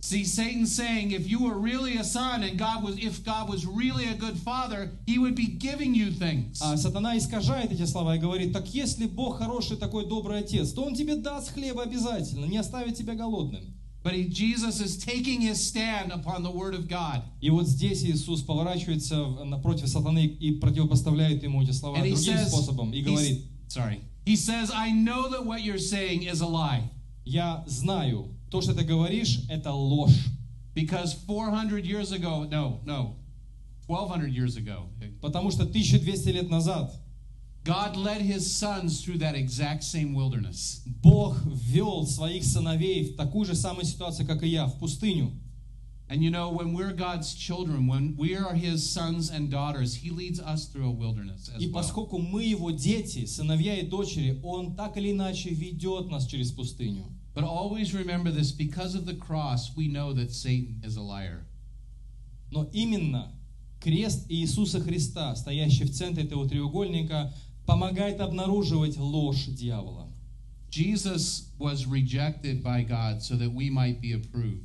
See, 0.00 0.24
Satan's 0.24 0.72
saying 0.72 1.10
if 1.10 1.26
you 1.28 1.40
were 1.42 1.58
really 1.58 1.96
a 1.96 2.04
son 2.04 2.44
and 2.44 2.56
God 2.56 2.84
was 2.84 2.96
if 2.96 3.24
God 3.24 3.48
was 3.48 3.66
really 3.66 4.06
a 4.06 4.14
good 4.14 4.36
father, 4.36 4.90
he 5.04 5.18
would 5.18 5.34
be 5.34 5.46
giving 5.46 5.94
you 5.94 6.12
things. 6.12 6.60
А 6.60 6.76
сатана 6.76 7.16
искажает 7.16 7.72
эти 7.72 7.84
слова 7.86 8.14
и 8.14 8.18
говорит, 8.20 8.52
так 8.52 8.72
если 8.72 9.06
Бог 9.06 9.38
хороший 9.38 9.76
такой 9.76 10.06
добрый 10.06 10.38
отец, 10.40 10.72
то 10.72 10.84
Он 10.84 10.94
тебе 10.94 11.16
даст 11.16 11.50
хлеба 11.52 11.82
обязательно, 11.82 12.44
не 12.44 12.58
оставит 12.58 12.96
тебя 12.96 13.14
голодным. 13.14 13.64
But 14.06 14.14
he, 14.14 14.28
Jesus 14.28 14.80
is 14.80 14.96
taking 14.96 15.40
his 15.40 15.58
stand 15.66 16.12
upon 16.12 16.44
the 16.44 16.50
word 16.52 16.74
of 16.76 16.86
God. 16.86 17.24
И 17.40 17.50
вот 17.50 17.66
здесь 17.66 18.04
Иисус 18.04 18.40
поворачивается 18.42 19.24
в- 19.24 19.44
напротив 19.44 19.88
сатаны 19.88 20.26
и 20.26 20.52
противопоставляет 20.60 21.42
ему 21.42 21.60
эти 21.60 21.72
слова 21.72 21.96
And 21.96 22.06
he 22.06 22.12
другим 22.12 22.36
says, 22.36 22.48
способом 22.52 22.92
и 22.92 23.00
he's- 23.00 23.04
говорит, 23.04 23.42
sorry. 23.66 24.00
He 24.24 24.36
says, 24.36 24.70
I 24.72 24.92
know 24.92 25.28
that 25.30 25.44
what 25.44 25.62
you're 25.64 25.76
saying 25.80 26.22
is 26.22 26.40
a 26.40 26.46
lie. 26.46 26.88
я 27.24 27.64
знаю, 27.66 28.28
то, 28.48 28.60
что 28.60 28.74
ты 28.74 28.84
говоришь, 28.84 29.40
это 29.48 29.72
ложь. 29.72 30.28
Because 30.72 31.12
400 31.26 31.84
years 31.84 32.12
ago, 32.12 32.44
no, 32.48 32.78
no, 32.84 33.16
1200 33.88 34.30
years 34.30 34.56
ago, 34.56 34.88
Потому 35.20 35.50
что 35.50 35.64
1200 35.64 36.28
лет 36.28 36.48
назад 36.48 36.94
God 37.66 37.96
led 37.96 38.20
his 38.22 38.46
sons 38.56 39.02
through 39.04 39.18
that 39.18 39.34
exact 39.34 39.82
same 39.82 40.14
wilderness. 40.14 40.82
Бог 41.02 41.36
ввел 41.44 42.06
своих 42.06 42.44
сыновей 42.44 43.12
в 43.12 43.16
такую 43.16 43.44
же 43.44 43.56
самую 43.56 43.84
ситуацию, 43.84 44.24
как 44.26 44.42
и 44.44 44.48
я, 44.48 44.66
в 44.66 44.78
пустыню. 44.78 45.32
And 46.08 46.22
you 46.22 46.30
know, 46.30 46.50
when 46.50 46.72
we're 46.72 46.92
God's 46.92 47.34
children, 47.34 47.88
when 47.88 48.14
we 48.16 48.36
are 48.36 48.54
his 48.54 48.88
sons 48.88 49.28
and 49.28 49.50
daughters, 49.50 49.96
he 49.96 50.10
leads 50.10 50.38
us 50.38 50.66
through 50.66 50.86
a 50.86 50.90
wilderness 50.92 51.48
as 51.52 51.60
И 51.60 51.66
well. 51.66 51.72
поскольку 51.82 52.18
мы 52.18 52.44
его 52.44 52.70
дети, 52.70 53.24
сыновья 53.26 53.74
и 53.80 53.84
дочери, 53.84 54.38
он 54.44 54.76
так 54.76 54.96
или 54.96 55.10
иначе 55.10 55.50
ведет 55.50 56.08
нас 56.08 56.26
через 56.26 56.52
пустыню. 56.52 57.06
But 57.34 57.42
always 57.42 57.92
remember 57.92 58.30
this 58.30 58.52
because 58.52 58.94
of 58.94 59.04
the 59.04 59.14
cross, 59.16 59.72
we 59.76 59.88
know 59.88 60.12
that 60.12 60.30
Satan 60.30 60.80
is 60.84 60.96
a 60.96 61.02
liar. 61.02 61.44
Но 62.52 62.70
именно 62.72 63.32
крест 63.80 64.26
Иисуса 64.28 64.80
Христа, 64.80 65.34
стоящий 65.34 65.84
в 65.84 65.90
центре 65.92 66.22
этого 66.22 66.48
треугольника, 66.48 67.34
помогает 67.66 68.20
обнаруживать 68.20 68.96
ложь 68.96 69.46
дьявола. 69.46 70.08
Jesus 70.70 71.50
was 71.58 71.86
rejected 71.86 72.62
by 72.62 72.82
God 72.82 73.22
so 73.22 73.36
that 73.36 73.52
we 73.52 73.70
might 73.70 74.00
be 74.00 74.12
approved. 74.12 74.62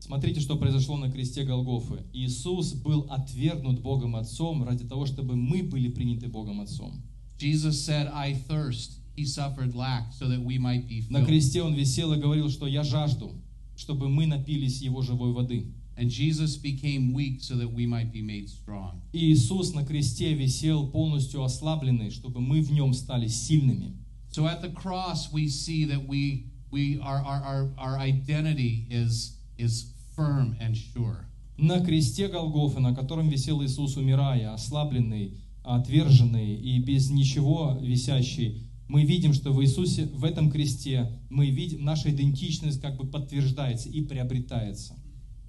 Смотрите, 0.00 0.40
что 0.40 0.56
произошло 0.56 0.96
на 0.96 1.10
кресте 1.10 1.44
Голгофы. 1.44 2.02
Иисус 2.12 2.72
был 2.72 3.06
отвергнут 3.10 3.80
Богом 3.80 4.16
Отцом 4.16 4.64
ради 4.64 4.84
того, 4.84 5.06
чтобы 5.06 5.36
мы 5.36 5.62
были 5.62 5.88
приняты 5.88 6.28
Богом 6.28 6.60
Отцом. 6.60 7.02
Jesus 7.38 7.84
said, 7.84 8.10
I 8.12 8.34
thirst. 8.34 8.98
He 9.16 9.24
suffered 9.24 9.74
lack 9.74 10.12
so 10.12 10.28
that 10.28 10.40
we 10.42 10.58
might 10.58 10.88
be 10.88 11.02
На 11.10 11.18
filled. 11.20 11.26
кресте 11.26 11.62
Он 11.62 11.74
висел 11.74 12.12
и 12.12 12.18
говорил, 12.18 12.48
что 12.48 12.66
«Я 12.66 12.82
жажду», 12.82 13.32
чтобы 13.76 14.08
мы 14.08 14.26
напились 14.26 14.80
Его 14.80 15.02
живой 15.02 15.32
воды. 15.32 15.72
And 16.00 16.08
Jesus 16.08 16.56
became 16.56 17.12
weak 17.12 17.42
so 17.42 17.56
that 17.56 17.68
we 17.68 17.84
might 17.84 18.10
be 18.10 18.22
made 18.22 18.48
strong. 18.48 19.02
И 19.12 19.34
Иисус 19.34 19.74
на 19.74 19.84
кресте 19.84 20.32
висел 20.32 20.86
полностью 20.86 21.44
ослабленный, 21.44 22.10
чтобы 22.10 22.40
мы 22.40 22.62
в 22.62 22.72
Нем 22.72 22.94
стали 22.94 23.28
сильными. 23.28 23.98
So 24.30 24.46
at 24.46 24.62
the 24.62 24.70
cross, 24.70 25.30
we 25.30 25.48
see 25.48 25.84
that 25.84 26.06
we, 26.08 26.46
we 26.70 26.98
our, 27.02 27.18
our, 27.18 27.68
our 27.76 27.98
identity 27.98 28.86
is, 28.88 29.36
is 29.58 29.92
firm 30.16 30.56
and 30.58 30.74
sure. 30.74 31.26
На 31.58 31.84
кресте 31.84 32.28
Голгофы, 32.28 32.80
на 32.80 32.94
котором 32.94 33.28
висел 33.28 33.62
Иисус, 33.62 33.98
умирая, 33.98 34.54
ослабленный, 34.54 35.34
отверженный 35.62 36.54
и 36.54 36.78
без 36.78 37.10
ничего 37.10 37.76
висящий, 37.78 38.70
мы 38.88 39.04
видим, 39.04 39.34
что 39.34 39.52
в 39.52 39.62
Иисусе, 39.62 40.06
в 40.06 40.24
этом 40.24 40.50
кресте, 40.50 41.20
мы 41.28 41.50
видим, 41.50 41.84
наша 41.84 42.10
идентичность 42.10 42.80
как 42.80 42.96
бы 42.96 43.06
подтверждается 43.06 43.90
и 43.90 44.00
приобретается. 44.00 44.96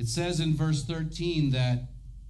It 0.01 0.09
says 0.09 0.39
in 0.39 0.55
verse 0.55 0.83
13 0.83 1.51
that 1.51 1.83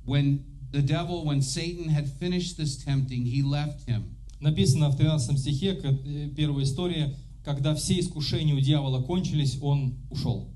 when 0.03 0.43
the 0.71 0.81
devil, 0.81 1.23
when 1.23 1.41
Satan 1.41 1.87
had 1.87 2.09
finished 2.09 2.57
this 2.57 2.75
tempting, 2.75 3.23
he 3.25 3.41
left 3.41 3.87
him. 3.87 4.17
Написано 4.41 4.89
в 4.89 4.97
13 4.97 5.39
стихе, 5.39 5.79
э, 5.81 6.27
первая 6.35 6.65
история, 6.65 7.15
когда 7.45 7.73
все 7.73 7.97
искушения 7.97 8.53
у 8.53 8.59
дьявола 8.59 9.01
кончились, 9.01 9.57
он 9.61 9.95
ушел. 10.09 10.49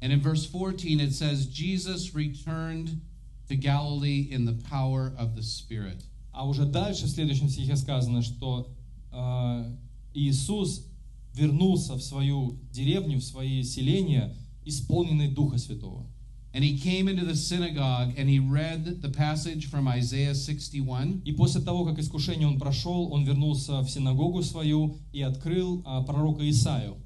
And 0.00 0.14
in 0.14 0.22
verse 0.22 0.46
14, 0.46 0.98
it 0.98 1.12
says, 1.12 1.44
Jesus 1.44 2.14
returned 2.14 3.02
to 3.48 3.54
Galilee 3.54 4.30
in 4.32 4.46
the 4.46 4.54
power 4.54 5.12
of 5.18 5.36
the 5.36 5.42
Spirit. 5.42 6.02
А 6.32 6.48
уже 6.48 6.64
дальше 6.64 7.04
в 7.04 7.10
следующем 7.10 7.50
стихе 7.50 7.76
сказано, 7.76 8.22
что 8.22 8.72
э, 9.12 9.76
Иисус 10.14 10.86
вернулся 11.34 11.96
в 11.96 12.02
свою 12.02 12.58
деревню, 12.70 13.18
в 13.18 13.24
свои 13.24 13.62
селения, 13.62 14.34
исполненный 14.64 15.28
Духа 15.28 15.58
Святого. 15.58 16.06
And 16.54 16.62
he 16.62 16.76
came 16.78 17.08
into 17.08 17.24
the 17.24 17.34
synagogue 17.34 18.12
and 18.18 18.28
he 18.28 18.38
read 18.38 19.00
the 19.00 19.08
passage 19.08 19.70
from 19.70 19.88
Isaiah 19.88 20.34
61. 20.34 21.22
И 21.24 21.32
после 21.32 21.62
того, 21.62 21.86
как 21.86 21.98
искушение 21.98 22.46
он 22.46 22.58
прошел, 22.58 23.10
он 23.10 23.24
вернулся 23.24 23.80
в 23.80 23.88
синагогу 23.88 24.42
свою 24.42 24.98
и 25.12 25.22
открыл 25.22 25.82
а, 25.86 26.02
пророка 26.02 26.48
Исаию. 26.48 26.98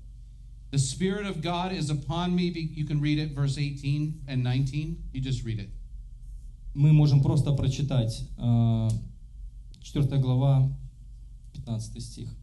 The 0.73 0.79
Spirit 0.79 1.27
of 1.27 1.41
God 1.43 1.73
is 1.73 1.91
upon 1.91 2.35
me. 2.35 2.51
You 2.51 2.85
can 2.85 3.01
read 3.01 3.19
it, 3.19 3.35
verse 3.37 3.57
18 3.57 4.25
and 4.27 4.43
19. 4.43 4.97
You 5.13 5.21
just 5.21 5.45
read 5.45 5.61
it. 5.61 5.71
Мы 6.75 6.93
можем 6.93 7.23
просто 7.23 7.53
прочитать 7.53 8.25
а, 8.39 8.89
4 9.81 10.19
глава, 10.19 10.69
15 11.55 12.03
стих. 12.03 12.35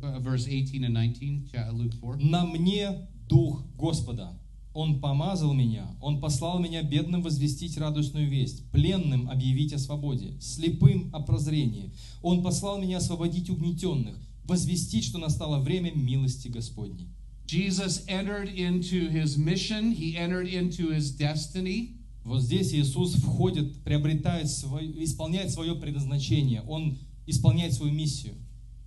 Uh, 0.00 0.20
verse 0.20 0.46
18 0.46 0.84
and 0.84 0.94
19, 0.94 1.50
cha- 1.50 1.70
Luke 1.72 1.94
4. 2.00 2.18
«На 2.18 2.44
мне 2.44 3.08
Дух 3.28 3.64
Господа, 3.76 4.38
Он 4.76 5.00
помазал 5.00 5.54
меня, 5.54 5.88
Он 6.02 6.20
послал 6.20 6.58
меня 6.58 6.82
бедным 6.82 7.22
возвестить 7.22 7.78
радостную 7.78 8.28
весть, 8.28 8.70
пленным 8.72 9.30
объявить 9.30 9.72
о 9.72 9.78
свободе, 9.78 10.34
слепым 10.38 11.08
о 11.14 11.20
прозрении. 11.20 11.94
Он 12.20 12.42
послал 12.42 12.78
меня 12.78 12.98
освободить 12.98 13.48
угнетенных, 13.48 14.16
возвестить, 14.44 15.04
что 15.04 15.16
настало 15.16 15.60
время 15.60 15.92
милости 15.92 16.48
Господней. 16.48 17.08
Jesus 17.46 18.04
entered 18.06 18.50
into 18.54 19.08
his 19.08 19.38
mission, 19.38 19.92
he 19.92 20.14
entered 20.14 20.46
into 20.46 20.90
his 20.90 21.10
destiny. 21.10 21.96
Вот 22.22 22.42
здесь 22.42 22.74
Иисус 22.74 23.14
входит, 23.14 23.82
приобретает 23.82 24.50
свое, 24.50 25.02
исполняет 25.02 25.50
свое 25.52 25.74
предназначение, 25.74 26.60
Он 26.66 26.98
исполняет 27.26 27.72
свою 27.72 27.94
миссию. 27.94 28.34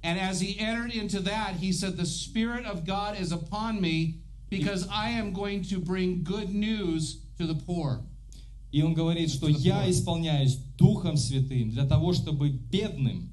And 0.04 0.20
as 0.20 0.40
he 0.40 0.60
entered 0.60 0.94
into 0.94 1.20
that, 1.22 1.56
he 1.56 1.72
said, 1.72 1.98
The 1.98 2.06
Spirit 2.06 2.66
of 2.66 2.86
God 2.86 3.20
is 3.20 3.32
upon 3.32 3.82
me 3.82 4.22
because 4.50 4.88
I 4.90 5.12
am 5.12 5.34
going 5.34 5.64
to 5.66 5.80
bring 5.80 6.24
good 6.24 6.50
news 6.54 7.18
to 7.38 7.46
the 7.48 7.56
poor. 7.56 8.02
И 8.72 8.82
Он 8.84 8.94
говорит, 8.94 9.32
что 9.32 9.48
я 9.48 9.90
исполняюсь 9.90 10.58
Духом 10.78 11.18
Святым 11.18 11.72
для 11.72 11.86
того, 11.86 12.14
чтобы 12.14 12.50
бедным, 12.50 13.32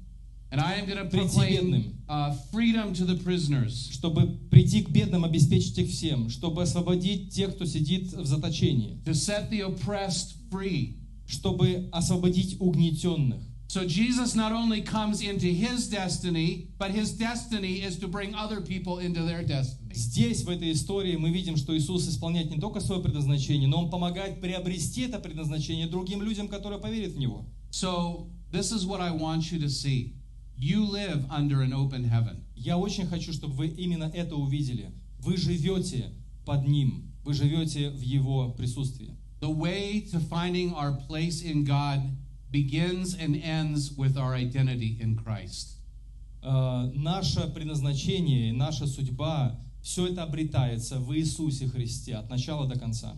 And 0.49 0.61
I 0.61 0.79
am 0.79 0.85
going 0.87 0.97
to 0.97 1.05
Прийти 1.09 1.27
proclaim 1.27 1.71
бедным. 1.71 1.93
uh, 2.07 2.33
freedom 2.53 2.93
to 2.93 3.05
the 3.05 3.15
prisoners, 3.21 3.89
чтобы 3.91 4.39
прийти 4.49 4.81
к 4.81 4.89
бедным, 4.89 5.25
обеспечить 5.25 5.77
их 5.77 5.89
всем, 5.89 6.29
чтобы 6.29 6.63
освободить 6.63 7.33
тех, 7.33 7.53
кто 7.55 7.65
сидит 7.65 8.13
в 8.13 8.25
заточении, 8.25 8.97
to 9.05 9.13
set 9.13 9.49
the 9.51 9.59
oppressed 9.61 10.35
free. 10.49 10.95
чтобы 11.27 11.89
освободить 11.91 12.55
угнетенных. 12.61 13.41
So 13.77 13.85
Jesus 13.85 14.33
not 14.33 14.53
only 14.53 14.81
comes 14.81 15.21
into 15.21 15.45
his 15.45 15.87
destiny, 15.87 16.69
but 16.79 16.89
his 16.89 17.11
destiny 17.11 17.83
is 17.83 17.99
to 17.99 18.07
bring 18.07 18.33
other 18.33 18.59
people 18.59 18.97
into 18.97 19.21
their 19.21 19.43
destiny. 19.43 19.93
Здесь, 19.93 20.43
в 20.43 20.49
этой 20.49 20.71
истории, 20.71 21.15
мы 21.15 21.29
видим, 21.29 21.57
что 21.57 21.77
Иисус 21.77 22.07
исполняет 22.07 22.49
не 22.49 22.57
только 22.57 22.79
свое 22.79 23.03
предназначение, 23.03 23.67
но 23.67 23.83
Он 23.83 23.91
помогает 23.91 24.41
приобрести 24.41 25.01
это 25.01 25.19
предназначение 25.19 25.85
другим 25.85 26.23
людям, 26.23 26.47
которые 26.47 26.81
поверят 26.81 27.11
в 27.11 27.19
Него. 27.19 27.45
So 27.69 28.31
this 28.51 28.71
is 28.71 28.87
what 28.87 28.99
I 28.99 29.11
want 29.11 29.51
you 29.51 29.59
to 29.59 29.69
see. 29.69 30.15
You 30.57 30.83
live 30.83 31.27
under 31.29 31.61
an 31.61 31.71
open 31.71 32.03
heaven. 32.03 32.45
Я 32.55 32.79
очень 32.79 33.05
хочу, 33.05 33.31
чтобы 33.31 33.53
вы 33.53 33.67
именно 33.67 34.05
это 34.11 34.35
увидели. 34.35 34.89
Вы 35.19 35.37
живете 35.37 36.09
под 36.47 36.67
Ним, 36.67 37.11
вы 37.23 37.35
живете 37.35 37.91
в 37.91 38.01
Его 38.01 38.49
присутствии. 38.57 39.15
The 39.39 39.55
way 39.55 40.01
to 40.11 40.19
finding 40.19 40.73
our 40.73 40.97
place 41.07 41.43
in 41.43 41.63
God 41.63 42.01
begins 42.57 43.13
and 43.13 43.35
ends 43.43 43.91
with 43.95 44.17
our 44.17 44.33
identity 44.33 44.97
in 44.99 45.15
Christ. 45.15 45.75
Э, 46.41 46.89
наше 46.95 47.41
предназначение, 47.53 48.51
наша 48.51 48.87
судьба, 48.87 49.59
все 49.83 50.07
это 50.07 50.23
обретается 50.23 50.99
в 50.99 51.13
Иисусе 51.15 51.67
Христе 51.67 52.15
от 52.15 52.29
начала 52.31 52.67
до 52.67 52.79
конца. 52.79 53.15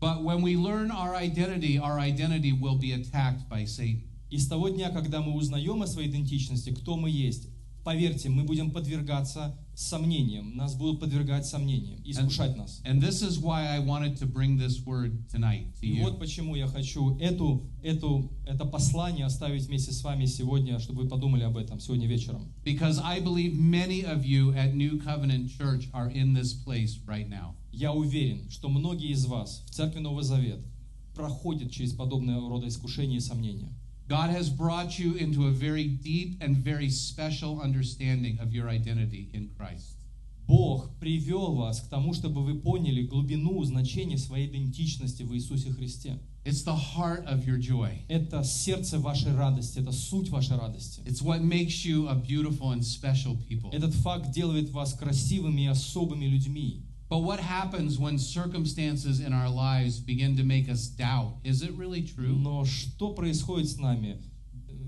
But 0.00 0.22
when 0.22 0.40
we 0.40 0.56
learn 0.56 0.92
our 0.92 1.16
identity, 1.16 1.78
our 1.78 1.98
identity 1.98 2.52
will 2.52 2.78
be 2.78 2.92
attacked 2.92 3.48
by 3.48 3.64
Satan. 3.64 4.02
И 4.30 4.38
с 4.38 4.46
того 4.46 4.68
дня, 4.68 4.90
когда 4.90 5.20
мы 5.20 5.34
узнаем 5.34 5.82
о 5.82 5.86
своей 5.88 6.08
идентичности, 6.08 6.70
кто 6.70 6.96
мы 6.96 7.10
есть, 7.10 7.48
поверьте, 7.86 8.28
мы 8.28 8.42
будем 8.42 8.72
подвергаться 8.72 9.56
сомнениям, 9.76 10.56
нас 10.56 10.74
будут 10.74 10.98
подвергать 10.98 11.46
сомнениям, 11.46 12.00
искушать 12.04 12.56
нас. 12.56 12.82
And 12.84 13.00
this 13.00 13.22
is 13.22 13.38
why 13.38 13.68
I 13.68 13.78
wanted 13.78 14.18
to 14.18 14.26
bring 14.26 14.58
this 14.58 14.84
word 14.84 15.28
tonight 15.28 15.72
to 15.80 15.86
И 15.86 15.98
you. 15.98 16.02
вот 16.02 16.18
почему 16.18 16.56
я 16.56 16.66
хочу 16.66 17.16
эту, 17.18 17.70
эту, 17.84 18.32
это 18.44 18.64
послание 18.64 19.24
оставить 19.24 19.66
вместе 19.66 19.92
с 19.92 20.02
вами 20.02 20.26
сегодня, 20.26 20.80
чтобы 20.80 21.04
вы 21.04 21.08
подумали 21.08 21.44
об 21.44 21.56
этом 21.56 21.78
сегодня 21.78 22.08
вечером. 22.08 22.52
Because 22.64 23.00
I 23.04 23.20
believe 23.20 23.54
many 23.54 24.02
of 24.02 24.24
you 24.24 24.52
at 24.56 24.74
New 24.74 24.98
Covenant 25.00 25.48
Church 25.56 25.88
are 25.92 26.10
in 26.10 26.34
this 26.34 26.54
place 26.54 26.98
right 27.06 27.28
now. 27.28 27.54
Я 27.70 27.92
уверен, 27.92 28.50
что 28.50 28.68
многие 28.68 29.12
из 29.12 29.26
вас 29.26 29.62
в 29.68 29.70
Церкви 29.70 30.00
Новый 30.00 30.24
Завет 30.24 30.58
проходят 31.14 31.70
через 31.70 31.92
подобного 31.92 32.48
рода 32.50 32.66
искушения 32.66 33.18
и 33.18 33.20
сомнения. 33.20 33.72
God 34.08 34.30
has 34.30 34.50
brought 34.50 34.98
you 35.00 35.14
into 35.14 35.48
a 35.48 35.50
very 35.50 35.88
deep 35.88 36.36
and 36.40 36.56
very 36.56 36.88
special 36.90 37.60
understanding 37.60 38.38
of 38.40 38.52
your 38.52 38.68
identity 38.68 39.30
in 39.32 39.50
Christ. 39.58 39.96
Бог 40.46 40.90
привел 41.00 41.56
вас 41.56 41.80
к 41.80 41.88
тому, 41.88 42.14
чтобы 42.14 42.44
вы 42.44 42.54
поняли 42.54 43.02
глубину 43.02 43.64
значения 43.64 44.16
своей 44.16 44.48
идентичности 44.48 45.24
в 45.24 45.34
Иисусе 45.34 45.72
Христе. 45.72 46.20
It's 46.44 46.62
the 46.62 46.76
heart 46.76 47.26
of 47.26 47.44
your 47.44 47.58
joy. 47.58 48.04
Это 48.06 48.44
сердце 48.44 49.00
вашей 49.00 49.34
радости, 49.34 49.80
это 49.80 49.90
суть 49.90 50.28
вашей 50.28 50.56
радости. 50.56 51.02
It's 51.04 51.20
what 51.20 51.42
makes 51.42 51.84
you 51.84 52.06
a 52.06 52.14
beautiful 52.14 52.70
and 52.70 52.84
special 52.84 53.36
people. 53.48 53.72
Этот 53.72 53.92
факт 53.94 54.30
делает 54.30 54.70
вас 54.70 54.94
красивыми 54.94 55.62
и 55.62 55.66
особыми 55.66 56.26
людьми. 56.26 56.85
But 57.08 57.22
what 57.22 57.38
happens 57.38 57.98
when 57.98 58.18
circumstances 58.18 59.20
in 59.20 59.32
our 59.32 59.48
lives 59.48 60.00
begin 60.00 60.36
to 60.36 60.42
make 60.44 60.68
us 60.68 60.88
doubt? 60.88 61.36
Is 61.44 61.62
it 61.62 61.72
really 61.76 62.02
true? 62.02 62.34
Но 62.36 62.64
что 62.64 63.14
происходит 63.14 63.68
с 63.68 63.76
нами? 63.78 64.20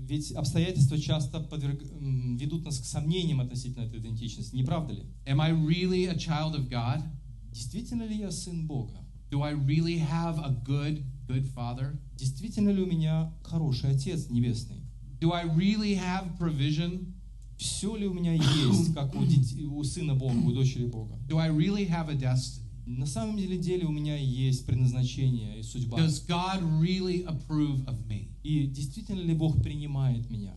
Ведь 0.07 0.31
обстоятельства 0.31 0.97
часто 0.97 1.37
подверг- 1.39 1.87
м, 1.91 2.35
ведут 2.35 2.65
нас 2.65 2.79
к 2.79 2.83
сомнениям 2.85 3.39
относительно 3.41 3.83
этой 3.83 3.99
идентичности, 3.99 4.55
не 4.55 4.63
правда 4.63 4.93
ли? 4.93 5.03
Am 5.25 5.39
I 5.39 5.51
really 5.51 6.07
a 6.07 6.15
child 6.15 6.55
of 6.55 6.67
God? 6.67 7.03
Действительно 7.51 8.03
ли 8.03 8.17
я 8.17 8.31
сын 8.31 8.65
Бога? 8.67 9.05
Do 9.31 9.43
I 9.43 9.53
really 9.53 9.99
have 9.99 10.39
a 10.39 10.49
good, 10.65 11.03
good 11.27 11.45
father? 11.53 11.99
Действительно 12.17 12.69
ли 12.71 12.81
у 12.81 12.87
меня 12.87 13.31
хороший 13.43 13.91
Отец 13.91 14.29
Небесный? 14.29 14.81
Do 15.21 15.31
I 15.31 15.45
really 15.45 15.95
have 15.95 16.37
provision? 16.39 17.13
Все 17.59 17.93
ли 17.97 18.07
у 18.07 18.13
меня 18.13 18.33
есть, 18.33 18.93
как 18.93 19.13
у, 19.13 19.25
детей- 19.25 19.65
у 19.65 19.83
сына 19.83 20.15
Бога, 20.15 20.37
у 20.37 20.51
дочери 20.53 20.85
Бога? 20.85 21.19
Do 21.27 21.37
I 21.37 21.49
really 21.49 21.85
have 21.89 22.09
a 22.09 22.15
destiny? 22.15 22.65
На 22.85 23.05
самом 23.05 23.37
деле, 23.37 23.57
деле 23.57 23.85
у 23.85 23.91
меня 23.91 24.15
есть 24.15 24.65
предназначение 24.65 25.59
и 25.59 25.63
судьба. 25.63 25.99
Does 25.99 26.25
God 26.25 26.63
really 26.81 27.25
approve 27.25 27.85
of 27.85 28.07
me? 28.07 28.29
И 28.43 28.65
действительно 28.65 29.19
ли 29.19 29.33
Бог 29.33 29.61
принимает 29.61 30.29
меня? 30.29 30.53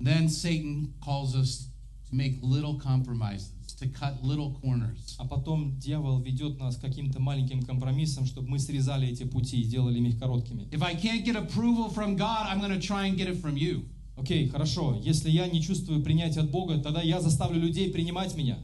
Then 0.00 0.28
Satan 0.30 0.94
calls 1.04 1.36
us 1.36 1.68
to 2.10 2.14
make 2.16 2.40
little 2.42 2.80
compromises, 2.80 3.52
to 3.78 3.86
cut 3.86 4.22
little 4.24 4.58
corners. 4.62 5.16
А 5.18 5.26
потом 5.26 5.78
дьявол 5.78 6.20
ведет 6.20 6.58
нас 6.58 6.76
к 6.76 6.80
каким-то 6.80 7.20
маленьким 7.20 7.62
компромиссам, 7.62 8.24
чтобы 8.24 8.48
мы 8.48 8.58
срезали 8.58 9.06
эти 9.06 9.24
пути 9.24 9.60
и 9.60 9.64
делали 9.64 10.00
их 10.00 10.18
короткими. 10.18 10.66
If 10.70 10.82
I 10.82 10.94
can't 10.96 11.24
get 11.26 11.36
approval 11.36 11.90
from 11.90 12.16
God, 12.16 12.46
I'm 12.48 12.58
going 12.60 12.72
to 12.72 12.80
try 12.80 13.06
and 13.06 13.18
get 13.18 13.28
it 13.28 13.36
from 13.42 13.56
you. 13.58 13.84
Окей, 14.18 14.48
хорошо. 14.48 14.98
Если 15.00 15.30
я 15.30 15.46
не 15.46 15.62
чувствую 15.62 16.02
принятия 16.02 16.40
от 16.40 16.50
Бога, 16.50 16.78
тогда 16.78 17.00
я 17.02 17.20
заставлю 17.20 17.60
людей 17.60 17.90
принимать 17.92 18.34
меня. 18.34 18.58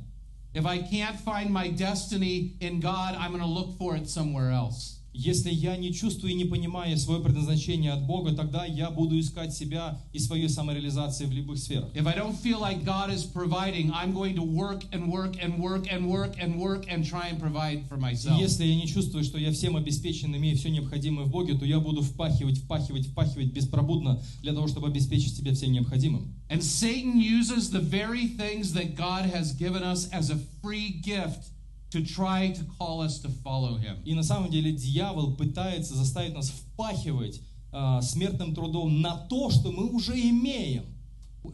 If 0.52 0.66
I 0.66 0.78
can't 0.78 1.16
find 1.24 1.50
my 1.50 1.68
destiny 1.68 2.56
in 2.60 2.80
God, 2.80 3.16
I'm 3.16 3.32
going 3.32 3.40
to 3.40 3.46
look 3.46 3.76
for 3.78 3.96
it 3.96 4.08
somewhere 4.08 4.50
else. 4.50 5.00
Если 5.16 5.52
я 5.52 5.76
не 5.76 5.92
чувствую 5.92 6.32
и 6.32 6.34
не 6.34 6.44
понимаю 6.44 6.98
свое 6.98 7.22
предназначение 7.22 7.92
от 7.92 8.04
Бога, 8.04 8.32
тогда 8.32 8.64
я 8.64 8.90
буду 8.90 9.18
искать 9.20 9.54
себя 9.54 10.00
и 10.12 10.18
свою 10.18 10.48
самореализацию 10.48 11.28
в 11.28 11.32
любых 11.32 11.58
сферах. 11.58 11.94
If 11.94 12.04
I 12.08 12.16
don't 12.16 12.34
feel 12.34 12.60
like 12.60 12.84
God 12.84 13.10
is 13.10 13.22
providing, 13.24 13.92
I'm 13.92 14.12
going 14.12 14.34
to 14.34 14.42
work 14.42 14.82
and 14.92 15.06
work 15.08 15.36
and 15.40 15.56
work 15.60 15.86
and 15.88 16.08
work 16.08 16.36
and 16.36 16.58
work 16.58 16.86
and 16.88 17.04
try 17.06 17.28
and 17.28 17.38
provide 17.38 17.88
for 17.88 17.96
myself. 17.96 18.40
если 18.40 18.64
я 18.64 18.74
не 18.74 18.88
чувствую, 18.88 19.22
что 19.22 19.38
я 19.38 19.52
всем 19.52 19.76
обеспечен, 19.76 20.34
имею 20.34 20.56
все 20.56 20.70
необходимое 20.70 21.26
в 21.26 21.30
Боге, 21.30 21.54
то 21.54 21.64
я 21.64 21.78
буду 21.78 22.02
впахивать, 22.02 22.58
впахивать, 22.58 23.06
впахивать 23.06 23.52
беспробудно 23.52 24.20
для 24.42 24.52
того, 24.52 24.66
чтобы 24.66 24.88
обеспечить 24.88 25.36
себя 25.36 25.54
всем 25.54 25.70
необходимым. 25.70 26.34
And 26.50 26.60
Satan 26.60 27.20
uses 27.20 27.70
the 27.70 27.80
very 27.80 28.26
things 28.26 28.72
that 28.74 28.96
God 28.96 29.26
has 29.26 29.52
given 29.52 29.84
us 29.84 30.08
as 30.10 30.30
a 30.30 30.38
free 30.60 30.90
gift 30.90 31.53
to 31.94 32.04
try 32.04 32.52
to 32.52 32.64
call 32.78 33.00
us 33.00 33.20
to 33.20 33.30
follow 33.42 33.78
him. 33.78 34.02
И 34.04 34.14
на 34.14 34.22
самом 34.22 34.50
деле 34.50 34.72
дьявол 34.72 35.36
пытается 35.36 35.94
заставить 35.94 36.34
нас 36.34 36.50
впахивать 36.50 37.40
а, 37.72 38.02
смертным 38.02 38.54
трудом 38.54 39.00
на 39.00 39.16
то, 39.16 39.50
что 39.50 39.72
мы 39.72 39.88
уже 39.90 40.12
имеем. 40.12 40.84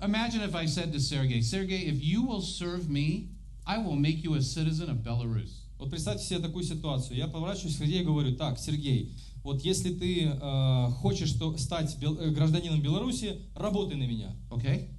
Imagine 0.00 0.42
if 0.42 0.54
I 0.54 0.66
said 0.66 0.92
to 0.92 0.98
Sergey, 0.98 1.40
Sergey, 1.42 1.86
if 1.86 2.02
you 2.02 2.22
will 2.22 2.42
serve 2.42 2.88
me, 2.88 3.30
I 3.66 3.78
will 3.78 3.96
make 3.96 4.22
you 4.22 4.34
a 4.34 4.40
citizen 4.40 4.88
of 4.88 5.02
Belarus. 5.02 5.50
Вот 5.78 5.90
представьте 5.90 6.24
себе 6.24 6.38
такую 6.40 6.62
ситуацию. 6.64 7.16
Я 7.16 7.26
поворачиваюсь 7.26 7.76
к 7.76 7.78
Сергею 7.78 8.02
и 8.02 8.04
говорю, 8.04 8.36
так, 8.36 8.58
Сергей, 8.58 9.14
вот 9.42 9.62
если 9.62 9.94
ты 9.94 10.26
э, 10.26 10.90
хочешь 10.98 11.30
что, 11.30 11.56
стать 11.56 11.96
бел- 11.98 12.20
э, 12.20 12.30
гражданином 12.30 12.82
Беларуси, 12.82 13.40
работай 13.54 13.96
на 13.96 14.04
меня. 14.04 14.36
Okay? 14.50 14.90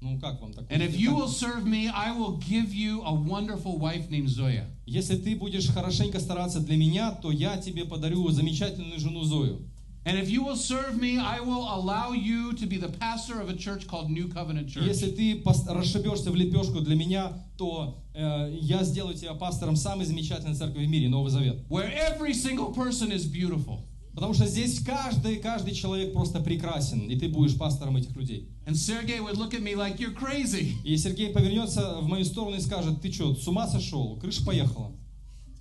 Ну, 0.00 0.18
как 0.20 0.40
вам 0.40 0.52
такое? 0.52 0.68
And 0.76 0.82
if 0.82 0.94
you 0.96 1.10
Так. 1.10 1.18
will 1.18 1.28
serve 1.28 1.64
me, 1.66 1.88
I 1.88 2.10
will 2.12 2.38
give 2.38 2.72
you 2.74 3.02
a 3.02 3.12
wonderful 3.14 3.78
wife 3.78 4.10
named 4.10 4.28
Zoya. 4.28 4.66
Если 4.86 5.16
ты 5.16 5.34
будешь 5.36 5.68
хорошенько 5.68 6.20
стараться 6.20 6.60
для 6.60 6.76
меня, 6.76 7.12
то 7.12 7.30
я 7.30 7.56
тебе 7.56 7.84
подарю 7.84 8.28
замечательную 8.30 9.00
жену 9.00 9.22
Зою. 9.24 9.62
And 10.04 10.16
if 10.22 10.28
you 10.30 10.44
will 10.44 10.54
serve 10.54 11.00
me, 11.00 11.18
I 11.18 11.40
will 11.40 11.66
allow 11.68 12.12
you 12.12 12.52
to 12.52 12.64
be 12.66 12.76
the 12.78 12.88
pastor 13.00 13.40
of 13.40 13.48
a 13.48 13.54
church 13.56 13.88
called 13.88 14.08
New 14.08 14.28
Covenant 14.28 14.68
И 14.68 14.74
Church. 14.74 14.86
Если 14.86 15.10
ты 15.10 15.42
пос- 15.42 15.66
расшибешься 15.68 16.30
в 16.30 16.36
лепешку 16.36 16.80
для 16.80 16.94
меня, 16.94 17.32
то 17.58 17.98
э, 18.14 18.56
я 18.60 18.84
сделаю 18.84 19.16
тебя 19.16 19.34
пастором 19.34 19.74
самой 19.74 20.06
замечательной 20.06 20.54
церкви 20.54 20.84
в 20.86 20.88
мире, 20.88 21.08
Новый 21.08 21.30
Завет. 21.32 21.64
Where 21.68 21.90
every 21.92 22.34
single 22.34 22.72
person 22.72 23.10
is 23.10 23.24
beautiful. 23.26 23.80
Потому 24.16 24.32
что 24.32 24.46
здесь 24.46 24.80
каждый, 24.80 25.36
каждый 25.36 25.74
человек 25.74 26.14
просто 26.14 26.40
прекрасен, 26.40 27.00
и 27.00 27.16
ты 27.16 27.28
будешь 27.28 27.54
пастором 27.54 27.98
этих 27.98 28.16
людей. 28.16 28.48
And 28.66 28.74
Sergey 28.74 29.20
would 29.20 29.36
look 29.36 29.52
at 29.52 29.62
me 29.62 29.76
like, 29.76 29.98
You're 29.98 30.14
crazy. 30.14 30.72
И 30.84 30.96
Сергей 30.96 31.28
повернется 31.28 31.98
в 32.00 32.06
мою 32.08 32.24
сторону 32.24 32.56
и 32.56 32.60
скажет, 32.60 33.02
ты 33.02 33.12
что, 33.12 33.34
с 33.34 33.46
ума 33.46 33.68
сошел? 33.68 34.16
Крыша 34.16 34.42
поехала. 34.42 34.90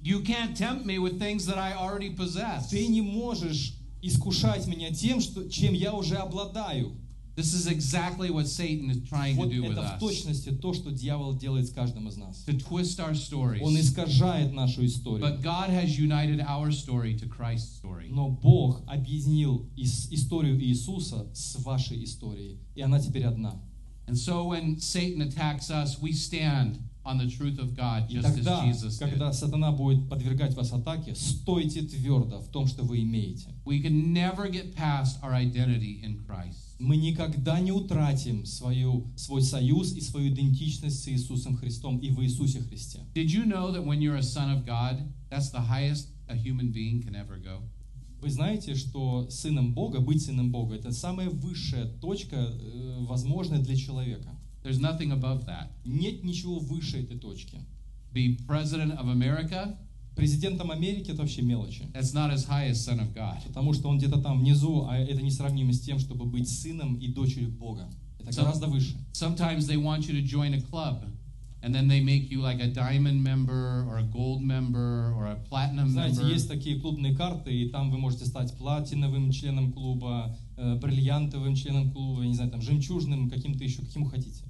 You 0.01 0.23
can't 0.23 0.55
tempt 0.55 0.85
me 0.85 0.97
with 0.99 1.19
things 1.19 1.45
that 1.47 1.57
I 1.57 1.73
already 1.73 2.15
possess. 2.15 2.69
Ты 2.69 2.87
не 2.87 3.01
можешь 3.01 3.73
искушать 4.01 4.67
меня 4.67 4.89
тем, 4.93 5.19
что, 5.19 5.49
чем 5.49 5.73
я 5.73 5.91
уже 5.91 6.15
обладаю. 6.15 6.93
This 7.35 7.53
is 7.53 7.67
exactly 7.67 8.29
what 8.31 8.47
Satan 8.47 8.89
is 8.89 9.01
trying 9.09 9.35
to 9.35 9.41
Вот 9.41 9.49
do 9.51 9.61
with 9.63 9.71
это 9.73 9.81
в 9.81 9.93
us. 9.95 9.99
точности 9.99 10.51
то, 10.51 10.73
что 10.73 10.89
дьявол 10.91 11.35
делает 11.35 11.67
с 11.67 11.71
каждым 11.71 12.07
из 12.07 12.15
нас. 12.15 12.43
To 12.47 12.53
twist 12.57 12.97
our 12.99 13.09
Он 13.09 13.15
stories. 13.15 13.79
искажает 13.81 14.53
нашу 14.53 14.85
историю. 14.85 15.21
But 15.21 15.41
God 15.41 15.69
has 15.69 15.97
united 15.99 16.39
our 16.39 16.71
story 16.71 17.13
to 17.19 17.27
Christ's 17.27 17.75
story. 17.77 18.07
Но 18.09 18.29
Бог 18.29 18.83
объединил 18.87 19.69
ис- 19.75 20.07
историю 20.11 20.57
Иисуса 20.61 21.27
с 21.33 21.57
вашей 21.61 22.03
историей, 22.05 22.57
и 22.73 22.81
она 22.81 22.99
теперь 22.99 23.25
одна. 23.25 23.61
And 24.07 24.15
so 24.15 24.47
when 24.47 24.79
Satan 24.79 25.21
attacks 25.21 25.69
us, 25.69 25.99
we 25.99 26.13
stand 26.13 26.79
on 27.03 27.17
the 27.17 27.27
truth 27.29 27.59
of 27.59 27.75
God, 27.75 28.09
И 28.09 28.13
just 28.15 28.25
as 28.27 28.35
тогда, 28.35 28.63
Jesus 28.65 28.97
did. 28.97 29.09
когда 29.09 29.33
сатана 29.33 29.71
будет 29.73 30.07
подвергать 30.07 30.53
вас 30.55 30.71
атаке, 30.71 31.13
стойте 31.15 31.81
твердо 31.81 32.39
в 32.39 32.47
том, 32.49 32.65
что 32.67 32.83
вы 32.83 33.01
имеете. 33.01 33.47
We 33.65 33.81
can 33.81 34.13
never 34.13 34.47
get 34.49 34.73
past 34.73 35.17
our 35.21 35.33
identity 35.33 36.01
in 36.01 36.23
Christ. 36.25 36.64
Мы 36.77 36.97
никогда 36.97 37.59
не 37.59 37.71
утратим 37.71 38.45
свою, 38.45 39.07
свой 39.15 39.41
союз 39.41 39.93
и 39.93 40.01
свою 40.01 40.33
идентичность 40.33 41.03
с 41.03 41.07
Иисусом 41.07 41.55
Христом 41.55 41.99
и 41.99 42.09
в 42.09 42.21
Иисусе 42.21 42.59
Христе. 42.61 42.99
Did 43.13 43.27
you 43.27 43.45
know 43.45 43.71
that 43.71 43.85
when 43.85 44.01
you're 44.01 44.17
a 44.17 44.23
son 44.23 44.49
of 44.49 44.65
God, 44.65 45.01
that's 45.29 45.51
the 45.51 45.61
highest 45.61 46.09
a 46.27 46.35
human 46.35 46.71
being 46.71 47.01
can 47.01 47.15
ever 47.15 47.37
go? 47.37 47.61
Вы 48.21 48.29
знаете, 48.29 48.75
что 48.75 49.29
сыном 49.29 49.73
Бога, 49.73 49.99
быть 49.99 50.23
сыном 50.23 50.51
Бога, 50.51 50.75
это 50.75 50.91
самая 50.91 51.29
высшая 51.29 51.85
точка, 51.85 52.35
э, 52.35 52.97
возможная 53.01 53.59
для 53.59 53.75
человека. 53.75 54.29
There's 54.63 54.79
nothing 54.79 55.11
above 55.11 55.45
that. 55.45 55.69
Нет 55.85 56.23
ничего 56.23 56.59
выше 56.59 57.03
этой 57.03 57.19
точки. 57.19 57.59
Be 58.13 58.37
president 58.47 58.97
of 58.97 59.07
America, 59.07 59.77
Президентом 60.15 60.71
Америки 60.71 61.11
это 61.11 61.21
вообще 61.21 61.41
мелочи. 61.41 61.83
that's 61.93 62.13
not 62.13 62.31
as 62.31 62.45
high 62.47 62.69
as 62.69 62.75
son 62.85 62.99
of 62.99 63.13
God. 63.13 63.37
Потому 63.47 63.73
что 63.73 63.89
он 63.89 63.97
где-то 63.97 64.21
там 64.21 64.39
внизу, 64.39 64.85
а 64.87 64.97
это 64.97 65.21
несравнимо 65.21 65.73
с 65.73 65.81
тем, 65.81 65.99
чтобы 65.99 66.25
быть 66.25 66.49
сыном 66.49 66.95
и 66.95 67.07
дочерью 67.09 67.49
Бога. 67.51 67.89
Это 68.19 68.31
Сам- 68.31 68.45
гораздо 68.45 68.67
выше. 68.67 68.95
Sometimes 69.13 69.67
they 69.67 69.75
want 69.77 70.07
you 70.07 70.13
to 70.13 70.21
join 70.23 70.53
a 70.53 70.61
club, 70.61 71.03
and 71.61 71.73
then 71.75 71.87
they 71.89 71.99
make 72.01 72.29
you 72.31 72.39
like 72.41 72.61
a 72.61 72.67
diamond 72.67 73.21
member 73.23 73.85
or 73.89 73.97
a 73.97 74.03
gold 74.03 74.41
member 74.41 75.11
or 75.17 75.25
a 75.27 75.35
platinum 75.49 75.89
Знаете, 75.89 76.21
member. 76.21 76.31
есть 76.33 76.47
такие 76.47 76.79
клубные 76.79 77.13
карты, 77.15 77.53
и 77.53 77.69
там 77.69 77.91
вы 77.91 77.97
можете 77.97 78.25
стать 78.25 78.55
платиновым 78.57 79.31
членом 79.31 79.73
клуба, 79.73 80.37
э, 80.57 80.75
бриллиантовым 80.79 81.55
членом 81.55 81.91
клуба, 81.91 82.21
не 82.23 82.33
знаю, 82.33 82.51
там 82.51 82.61
жемчужным, 82.61 83.29
каким-то 83.29 83.63
еще, 83.65 83.81
каким 83.81 84.05
хотите. 84.05 84.43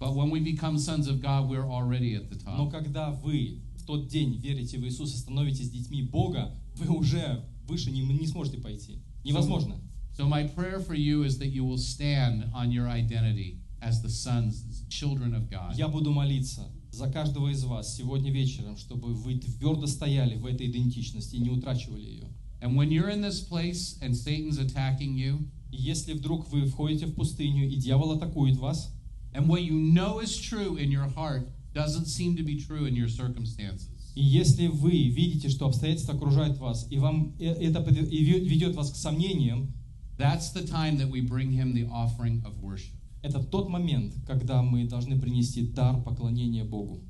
But 0.00 0.14
when 0.16 0.30
we 0.30 0.40
become 0.40 0.76
sons 0.78 1.06
of 1.08 1.20
God, 1.20 1.48
we're 1.48 1.68
already 1.68 2.14
at 2.14 2.28
the 2.30 2.38
Но 2.46 2.66
top. 2.66 2.70
когда 2.72 3.10
вы 3.10 3.60
в 3.84 3.86
тот 3.86 4.08
день 4.08 4.38
верите 4.38 4.78
в 4.78 4.84
Иисуса, 4.86 5.18
становитесь 5.18 5.68
детьми 5.68 6.02
Бога, 6.02 6.56
вы 6.76 6.88
уже 6.88 7.44
выше 7.68 7.90
не, 7.90 8.00
не 8.00 8.26
сможете 8.26 8.56
пойти. 8.56 8.98
Невозможно. 9.24 9.76
So 10.16 10.26
my 10.26 10.44
prayer 10.54 10.80
for 10.80 10.94
you 10.94 11.24
is 11.24 11.38
that 11.38 11.50
you 11.52 11.64
will 11.64 11.76
stand 11.76 12.44
on 12.54 12.70
your 12.70 12.88
identity 12.88 13.58
as 13.82 14.00
the 14.00 14.08
sons, 14.08 14.64
children 14.88 15.34
of 15.34 15.50
God. 15.50 15.76
Я 15.76 15.88
буду 15.88 16.12
молиться 16.12 16.70
за 16.92 17.10
каждого 17.10 17.48
из 17.50 17.62
вас 17.64 17.94
сегодня 17.94 18.32
вечером, 18.32 18.78
чтобы 18.78 19.12
вы 19.12 19.38
твердо 19.38 19.86
стояли 19.86 20.36
в 20.36 20.46
этой 20.46 20.70
идентичности 20.70 21.36
и 21.36 21.40
не 21.40 21.50
утрачивали 21.50 22.06
ее. 22.06 22.28
And 22.62 22.74
when 22.74 22.90
you're 22.90 23.10
in 23.10 23.20
this 23.20 23.40
place 23.40 23.98
and 24.00 24.14
Satan's 24.14 24.58
attacking 24.58 25.14
you, 25.14 25.46
если 25.70 26.14
вдруг 26.14 26.48
вы 26.50 26.64
входите 26.64 27.04
в 27.06 27.14
пустыню, 27.14 27.68
и 27.68 27.76
дьявол 27.76 28.12
атакует 28.12 28.56
вас, 28.56 28.94
and 29.34 29.46
what 29.46 29.60
you 29.60 29.78
know 29.78 30.20
is 30.20 30.34
true 30.34 30.78
in 30.78 30.90
your 30.90 31.12
heart 31.14 31.46
doesn't 31.73 32.05
seem 32.07 32.35
to 32.35 32.43
be 32.43 32.55
true 32.59 32.85
in 32.87 32.95
your 32.95 33.07
circumstances, 33.09 33.89
и 34.15 34.21
если 34.23 34.67
вы 34.67 35.07
видите, 35.09 35.49
что 35.49 35.67
обстоятельства 35.67 36.15
окружают 36.15 36.57
вас, 36.57 36.87
и 36.89 36.97
вам 36.97 37.35
э- 37.39 37.45
это 37.45 37.81
под- 37.81 37.97
и 37.97 38.25
ве- 38.25 38.43
ведет 38.43 38.75
вас 38.75 38.91
к 38.91 38.95
сомнениям, 38.95 39.73
that's 40.17 40.53
the 40.53 40.65
time 40.67 40.97
that 40.97 41.09
we 41.11 41.21
bring 41.21 41.51
him 41.51 41.73
the 41.73 41.87
offering 41.89 42.41
of 42.43 42.59
worship. 42.61 42.93
это 43.21 43.43
тот 43.43 43.69
момент, 43.69 44.15
когда 44.25 44.61
мы 44.61 44.87
должны 44.87 45.19
принести 45.19 45.67
дар 45.67 46.01
поклонения 46.01 46.63
Богу. 46.63 47.03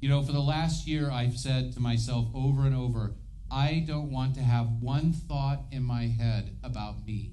You 0.00 0.10
know, 0.10 0.22
for 0.22 0.32
the 0.32 0.44
last 0.44 0.86
year, 0.86 1.10
I've 1.10 1.36
said 1.36 1.74
to 1.74 1.80
myself 1.80 2.30
over 2.34 2.66
and 2.66 2.74
over, 2.74 3.16
I 3.50 3.80
don't 3.86 4.10
want 4.10 4.34
to 4.34 4.42
have 4.42 4.80
one 4.80 5.12
thought 5.12 5.60
in 5.72 5.82
my 5.82 6.06
head 6.08 6.56
about 6.62 7.04
me 7.06 7.32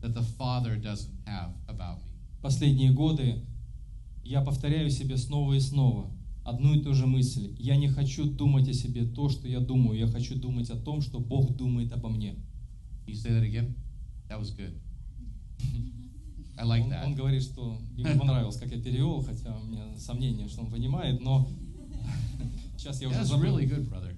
that 0.00 0.14
the 0.14 0.24
Father 0.38 0.76
doesn't 0.76 1.14
have 1.26 1.54
about 1.68 1.98
me. 1.98 2.10
Последние 2.42 2.92
годы 2.92 3.44
я 4.27 4.41
повторяю 4.41 4.89
себе 4.89 5.17
снова 5.17 5.53
и 5.53 5.59
снова 5.59 6.11
одну 6.43 6.73
и 6.73 6.81
ту 6.81 6.93
же 6.93 7.07
мысль. 7.07 7.55
Я 7.59 7.75
не 7.77 7.87
хочу 7.87 8.25
думать 8.25 8.67
о 8.67 8.73
себе 8.73 9.05
то, 9.05 9.29
что 9.29 9.47
я 9.47 9.59
думаю. 9.59 9.99
Я 9.99 10.07
хочу 10.07 10.35
думать 10.35 10.69
о 10.69 10.75
том, 10.75 11.01
что 11.01 11.19
Бог 11.19 11.55
думает 11.55 11.91
обо 11.93 12.09
мне. 12.09 12.35
Can 13.05 13.13
you 13.13 13.15
say 13.15 13.31
that 13.31 13.43
again? 13.43 13.75
That 14.29 14.39
was 14.39 14.51
good. 14.51 14.73
I 16.57 16.65
like 16.65 16.83
он, 16.83 16.91
that. 16.91 17.05
он 17.05 17.15
говорит, 17.15 17.43
что 17.43 17.77
ему 17.95 18.19
понравилось, 18.19 18.57
как 18.57 18.71
я 18.71 18.81
перевел, 18.81 19.21
хотя 19.21 19.55
у 19.55 19.65
меня 19.65 19.97
сомнения, 19.97 20.47
что 20.47 20.61
он 20.61 20.71
понимает, 20.71 21.21
но 21.21 21.47
сейчас 22.77 23.01
я 23.01 23.09
уже 23.09 23.19
That's 23.19 23.25
забыл. 23.25 23.57
really 23.57 23.65
good, 23.65 23.89
brother. 23.89 24.13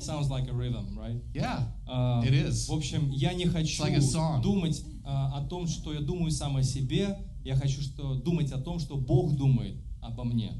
Sounds 0.00 0.28
like 0.28 0.48
a 0.48 0.52
rhythm, 0.52 0.98
right? 0.98 1.22
Yeah, 1.32 1.68
А, 1.86 2.22
it 2.24 2.32
is. 2.32 2.68
В 2.68 2.72
общем, 2.72 3.10
я 3.10 3.32
не 3.32 3.46
хочу 3.46 3.84
like 3.84 4.42
думать 4.42 4.84
а, 5.04 5.38
о 5.38 5.46
том, 5.46 5.66
что 5.66 5.92
я 5.92 6.00
думаю 6.00 6.30
сам 6.30 6.56
о 6.56 6.62
себе. 6.62 7.16
Я 7.44 7.56
хочу 7.56 7.82
что, 7.82 8.14
думать 8.14 8.50
о 8.52 8.58
том, 8.58 8.78
что 8.78 8.96
Бог 8.96 9.36
думает 9.36 9.76
обо 10.00 10.24
мне. 10.24 10.54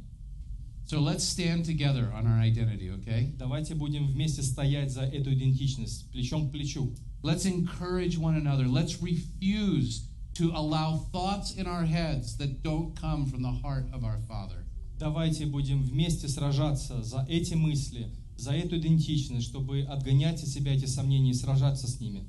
So 0.86 1.00
let's 1.00 1.24
stand 1.24 1.64
together 1.64 2.12
on 2.12 2.26
our 2.26 2.40
identity, 2.40 2.90
okay? 2.90 3.34
Давайте 3.38 3.74
будем 3.74 4.06
вместе 4.06 4.42
стоять 4.42 4.92
за 4.92 5.02
эту 5.02 5.32
идентичность, 5.32 6.10
плечом 6.10 6.48
к 6.48 6.52
плечу. 6.52 6.94
Let's 7.22 7.46
encourage 7.46 8.18
one 8.18 8.36
another. 8.36 8.68
Let's 8.68 9.00
refuse 9.00 10.10
to 10.34 10.52
allow 10.54 10.98
thoughts 11.10 11.56
in 11.56 11.66
our 11.66 11.86
heads 11.86 12.36
that 12.36 12.62
don't 12.62 12.94
come 12.94 13.24
from 13.24 13.40
the 13.40 13.62
heart 13.62 13.90
of 13.94 14.04
our 14.04 14.20
Father. 14.28 14.66
Давайте 14.98 15.46
будем 15.46 15.82
вместе 15.82 16.28
сражаться 16.28 17.02
за 17.02 17.24
эти 17.30 17.54
мысли, 17.54 18.10
за 18.36 18.52
эту 18.52 18.76
идентичность, 18.76 19.46
чтобы 19.46 19.82
отгонять 19.82 20.42
от 20.42 20.48
себя 20.48 20.74
эти 20.74 20.84
сомнения 20.84 21.30
и 21.30 21.34
сражаться 21.34 21.88
с 21.88 21.98
ними. 21.98 22.26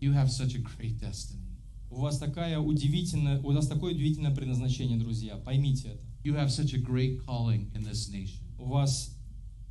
You 0.00 0.12
have 0.14 0.30
such 0.30 0.56
a 0.56 0.58
great 0.58 0.98
destiny. 0.98 1.43
У 1.94 2.00
вас 2.00 2.18
такая 2.18 2.58
удивительная, 2.58 3.40
у 3.40 3.52
вас 3.52 3.68
такое 3.68 3.94
удивительное 3.94 4.34
предназначение, 4.34 4.98
друзья. 4.98 5.36
Поймите 5.36 5.90
это. 5.90 6.04
You 6.24 6.34
have 6.34 6.48
such 6.48 6.74
a 6.74 6.80
great 6.80 7.24
calling 7.24 7.72
in 7.72 7.84
this 7.84 8.10
nation. 8.10 8.42
У 8.58 8.64
вас 8.64 9.16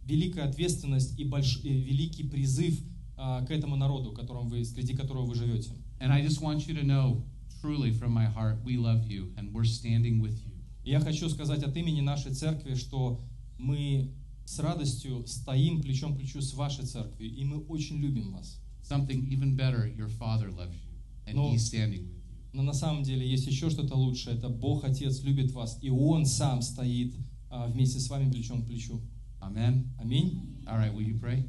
великая 0.05 0.45
ответственность 0.45 1.19
и, 1.19 1.25
больш... 1.25 1.59
и 1.65 1.69
великий 1.69 2.23
призыв 2.23 2.79
а, 3.17 3.45
к 3.45 3.51
этому 3.51 3.75
народу, 3.75 4.13
которым 4.13 4.47
вы, 4.47 4.63
среди 4.63 4.93
которого 4.93 5.25
вы 5.25 5.36
живете. 5.36 5.71
And 5.99 6.12
I 6.12 6.25
just 6.25 6.41
want 6.41 6.65
you 6.65 6.73
to 6.75 6.83
know, 6.86 7.25
truly 7.62 7.91
from 7.91 8.13
my 8.13 8.27
heart, 8.33 8.63
we 8.63 8.77
love 8.77 9.05
you 9.05 9.33
and 9.36 9.51
we're 9.51 9.65
standing 9.65 10.21
with 10.21 10.41
you. 10.45 10.53
И 10.86 10.91
Я 10.91 11.01
хочу 11.01 11.27
сказать 11.27 11.62
от 11.62 11.75
имени 11.75 11.99
нашей 11.99 12.33
церкви, 12.33 12.75
что 12.75 13.21
мы 13.57 14.13
с 14.45 14.59
радостью 14.59 15.27
стоим 15.27 15.81
плечом 15.81 16.15
к 16.15 16.19
плечу 16.19 16.39
с 16.39 16.53
вашей 16.53 16.86
церковью, 16.86 17.36
и 17.36 17.43
мы 17.43 17.57
очень 17.65 17.97
любим 17.97 18.31
вас. 18.31 18.62
Something 18.81 19.27
even 19.27 19.57
better, 19.57 19.93
your 19.93 20.07
Father 20.07 20.49
loves 20.49 20.75
you 20.75 20.92
and 21.27 21.37
No. 21.37 21.51
He's 21.51 21.66
standing 21.66 22.03
with 22.03 22.14
you. 22.14 22.18
Но 22.53 22.62
на 22.62 22.72
самом 22.72 23.03
деле 23.03 23.29
есть 23.29 23.46
еще 23.46 23.70
что-то 23.70 23.94
лучше. 23.94 24.31
Это 24.31 24.48
Бог 24.48 24.85
Отец 24.85 25.22
любит 25.22 25.53
вас, 25.53 25.79
и 25.83 25.90
Он 25.90 26.24
сам 26.27 26.62
стоит 26.62 27.14
а, 27.51 27.68
вместе 27.68 28.01
с 28.01 28.09
вами 28.09 28.31
плечом 28.31 28.62
к 28.62 28.66
плечу. 28.66 29.01
Amen. 29.40 29.87
Аминь. 29.98 30.57
All 30.66 30.79
right, 30.79 30.92
will 30.92 31.03
you 31.03 31.18
pray? 31.18 31.44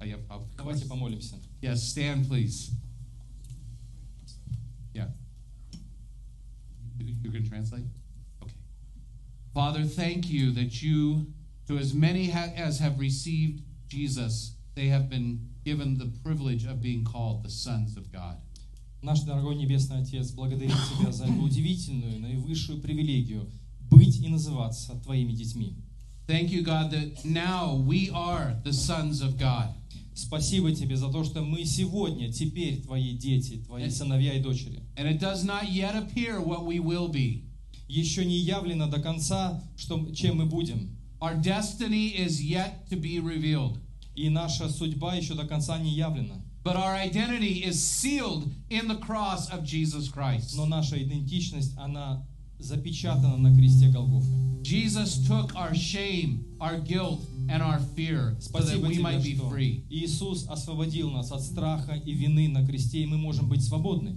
Uh, 0.00 0.04
yeah, 0.04 0.16
of 0.28 0.42
course. 0.56 0.56
Давайте 0.56 0.86
помолимся. 0.86 1.36
Yes, 1.60 1.82
stand, 1.82 2.28
please. 2.28 2.72
Yeah. 4.92 5.08
You, 6.98 7.14
you 7.22 7.30
can 7.30 7.48
translate? 7.48 7.84
Okay. 8.42 8.56
Father, 9.54 9.84
thank 9.84 10.28
you 10.28 10.50
that 10.52 10.82
you, 10.82 11.26
to 11.68 11.78
as 11.78 11.94
many 11.94 12.30
ha- 12.30 12.52
as 12.56 12.80
have 12.80 12.98
received 12.98 13.62
Jesus, 13.88 14.56
they 14.74 14.88
have 14.88 15.08
been 15.08 15.48
given 15.64 15.98
the 15.98 16.10
privilege 16.24 16.64
of 16.64 16.82
being 16.82 17.04
called 17.04 17.44
the 17.44 17.50
sons 17.50 17.96
of 17.96 18.12
God. 18.12 18.38
Наш 19.07 19.21
дорогой 19.21 19.55
Небесный 19.55 20.01
Отец, 20.01 20.31
благодарим 20.31 20.75
Тебя 20.99 21.13
за 21.13 21.23
эту 21.23 21.41
удивительную, 21.41 22.19
наивысшую 22.19 22.81
привилегию 22.81 23.49
быть 23.89 24.19
и 24.19 24.27
называться 24.27 24.99
Твоими 25.01 25.31
детьми. 25.31 25.77
Thank 26.27 26.51
you, 26.51 26.61
God, 26.61 26.91
that 26.91 27.23
now 27.23 27.77
we 27.87 28.09
are 28.11 28.61
the 28.65 28.73
sons 28.73 29.21
of 29.21 29.37
God. 29.37 29.69
Спасибо 30.13 30.75
Тебе 30.75 30.97
за 30.97 31.07
то, 31.07 31.23
что 31.23 31.41
мы 31.41 31.63
сегодня, 31.63 32.33
теперь 32.33 32.81
Твои 32.81 33.13
дети, 33.13 33.63
Твои 33.65 33.89
сыновья 33.89 34.33
и 34.33 34.41
дочери. 34.41 34.83
And 34.97 35.07
it 35.07 35.21
does 35.21 35.45
not 35.45 35.69
yet 35.71 35.95
appear 35.95 36.41
what 36.41 36.65
we 36.65 36.79
will 36.79 37.07
be. 37.07 37.45
Еще 37.87 38.25
не 38.25 38.35
явлено 38.37 38.87
до 38.87 38.99
конца, 38.99 39.63
что, 39.77 40.11
чем 40.13 40.39
мы 40.39 40.47
будем. 40.47 40.97
Our 41.21 41.41
destiny 41.41 42.09
is 42.09 42.41
yet 42.41 42.89
to 42.89 42.99
be 42.99 43.21
revealed. 43.21 43.77
И 44.15 44.27
наша 44.27 44.67
судьба 44.67 45.15
еще 45.15 45.33
до 45.33 45.47
конца 45.47 45.79
не 45.79 45.93
явлена. 45.93 46.43
But 46.66 46.76
our 46.76 46.94
identity 46.94 47.64
is 47.64 47.82
sealed 47.82 48.52
in 48.70 48.86
the 48.86 48.96
cross 48.96 49.50
of 49.50 49.64
Jesus 49.64 50.08
Christ. 50.08 50.56
Но 50.56 50.66
наша 50.66 51.02
идентичность, 51.02 51.74
она 51.76 52.24
запечатано 52.58 53.36
на 53.36 53.54
кресте 53.54 53.88
Голгофы. 53.88 54.62
Jesus 54.62 55.26
took 55.26 55.54
our 55.56 55.74
shame, 55.74 56.44
our 56.60 56.78
guilt, 56.78 57.20
and 57.48 57.60
our 57.62 57.80
fear 57.96 58.36
so 58.38 58.58
that 58.58 58.68
Спасибо 58.68 58.86
we 58.86 58.94
тебе, 58.94 59.02
might 59.02 59.22
be 59.22 59.34
что 59.34 59.48
free. 59.50 59.84
Иисус 59.90 60.46
освободил 60.48 61.10
нас 61.10 61.32
от 61.32 61.42
страха 61.42 61.94
и 61.94 62.14
вины 62.14 62.48
на 62.48 62.64
кресте, 62.64 63.02
и 63.02 63.06
мы 63.06 63.18
можем 63.18 63.48
быть 63.48 63.62
свободны. 63.64 64.16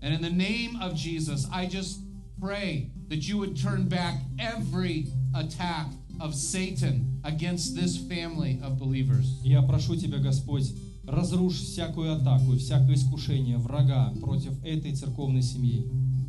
And 0.00 0.14
in 0.14 0.22
the 0.22 0.30
name 0.30 0.76
of 0.80 0.94
Jesus, 0.94 1.46
I 1.52 1.66
just 1.66 1.98
pray 2.40 2.90
that 3.08 3.28
you 3.28 3.36
would 3.38 3.56
turn 3.60 3.88
back 3.88 4.14
every 4.38 5.08
attack 5.34 5.88
of 6.20 6.34
Satan 6.34 7.20
against 7.24 7.74
this 7.74 7.96
family 7.96 8.60
of 8.62 8.78
believers. 8.78 9.40
И 9.42 9.50
Я 9.50 9.62
прошу 9.62 9.96
Тебя, 9.96 10.18
Господь, 10.18 10.72
разрушь 11.07 11.59
всякую 11.59 12.13
атаку 12.13 12.53
и 12.53 12.57
всякое 12.57 12.95
искушение 12.95 13.57
врага 13.57 14.13
против 14.21 14.63
этой 14.63 14.95
церковной 14.95 15.41
семьи. 15.41 15.85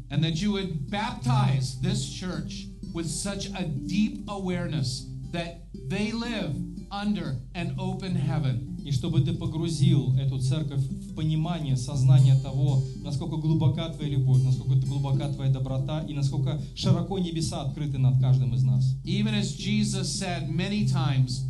And 0.09 0.23
that 0.23 0.41
you 0.41 0.53
would 0.53 0.89
baptize 0.89 1.81
this 1.81 2.09
church 2.09 2.69
with 2.95 3.09
such 3.09 3.51
a 3.55 3.65
deep 3.65 4.25
awareness 4.29 5.07
that 5.33 5.67
they 5.89 6.13
live 6.13 6.55
under 6.91 7.37
an 7.55 7.75
open 7.79 8.15
heaven. 8.15 8.77
И 8.85 8.93
чтобы 8.93 9.21
Ты 9.21 9.33
погрузил 9.33 10.15
эту 10.17 10.39
церковь 10.39 10.81
в 10.81 11.15
понимание, 11.15 11.77
сознание 11.77 12.37
того, 12.37 12.85
насколько 13.03 13.37
глубока 13.37 13.89
Твоя 13.89 14.11
любовь, 14.11 14.45
насколько 14.45 14.87
глубока 14.87 15.29
Твоя 15.29 15.51
доброта 15.53 16.03
и 16.03 16.15
насколько 16.15 16.61
широко 16.77 17.19
небеса 17.19 17.63
открыты 17.63 17.99
над 17.99 18.21
каждым 18.21 18.55
из 18.55 18.63
нас. 18.63 18.95
Even 19.05 19.35
as 19.35 19.57
Jesus 19.57 20.05
said 20.05 20.49
many 20.49 20.87
times 20.87 21.43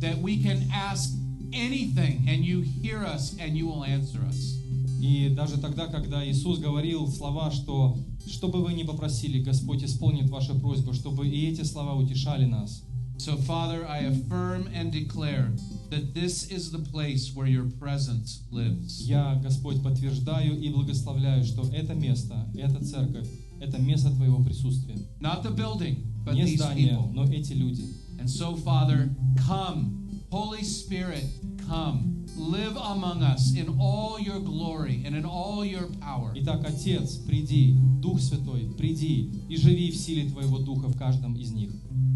that 0.00 0.18
we 0.22 0.42
can 0.42 0.66
ask 0.72 1.10
anything 1.52 2.26
and 2.28 2.44
you 2.44 2.60
hear 2.60 3.04
us 3.04 3.36
and 3.38 3.56
you 3.56 3.66
will 3.66 3.84
answer 3.84 4.20
us. 4.28 4.56
И 5.00 5.30
даже 5.34 5.56
тогда, 5.58 5.86
когда 5.86 6.26
Иисус 6.28 6.58
говорил 6.58 7.08
слова, 7.08 7.50
что 7.50 7.96
что 8.26 8.48
бы 8.48 8.62
вы 8.62 8.74
ни 8.74 8.82
попросили, 8.82 9.42
Господь 9.42 9.82
исполнит 9.82 10.28
ваши 10.28 10.54
просьбы, 10.54 10.92
чтобы 10.92 11.26
и 11.26 11.48
эти 11.50 11.62
слова 11.62 11.94
утешали 11.94 12.44
нас. 12.44 12.82
So, 13.18 13.36
Father, 13.36 13.86
I 13.86 14.06
affirm 14.06 14.66
and 14.74 14.90
declare 14.90 15.52
that 15.90 16.14
this 16.14 16.50
is 16.50 16.70
the 16.70 16.78
place 16.78 17.34
where 17.34 17.46
your 17.46 17.66
presence 17.78 18.40
lives. 18.50 19.02
Я, 19.06 19.34
Господь, 19.42 19.82
подтверждаю 19.82 20.58
и 20.58 20.70
благословляю, 20.70 21.44
что 21.44 21.68
это 21.70 21.94
место, 21.94 22.48
эта 22.54 22.82
церковь, 22.82 23.28
это 23.60 23.78
место 23.78 24.10
Твоего 24.10 24.42
присутствия. 24.42 24.96
Not 25.20 25.42
the 25.42 25.54
building, 25.54 25.96
but 26.24 26.32
Не 26.34 26.44
these 26.44 26.56
здание, 26.56 26.92
people. 26.94 27.12
но 27.12 27.24
эти 27.24 27.52
люди. 27.52 27.84
And 28.18 28.28
so, 28.28 28.56
Father, 28.56 29.14
come. 29.46 29.99
Holy 30.30 30.62
Spirit, 30.62 31.24
come. 31.66 32.24
Live 32.36 32.76
among 32.76 33.22
us 33.22 33.56
in 33.56 33.76
all 33.80 34.18
your 34.20 34.38
glory 34.38 35.02
and 35.04 35.16
in 35.16 35.24
all 35.24 35.64
your 35.64 35.88
power. 36.00 36.32
Итак, 36.36 36.60
Отец, 36.64 37.16
приди, 37.16 37.74
Дух 38.00 38.20
Святой, 38.20 38.72
приди 38.78 39.28
и 39.48 39.56
живи 39.56 39.90
в 39.90 39.96
силе 39.96 40.30
Твоего 40.30 40.58
Духа 40.60 40.86
в 40.88 40.96
каждом 40.96 41.34
из 41.34 41.50
них. 41.50 41.70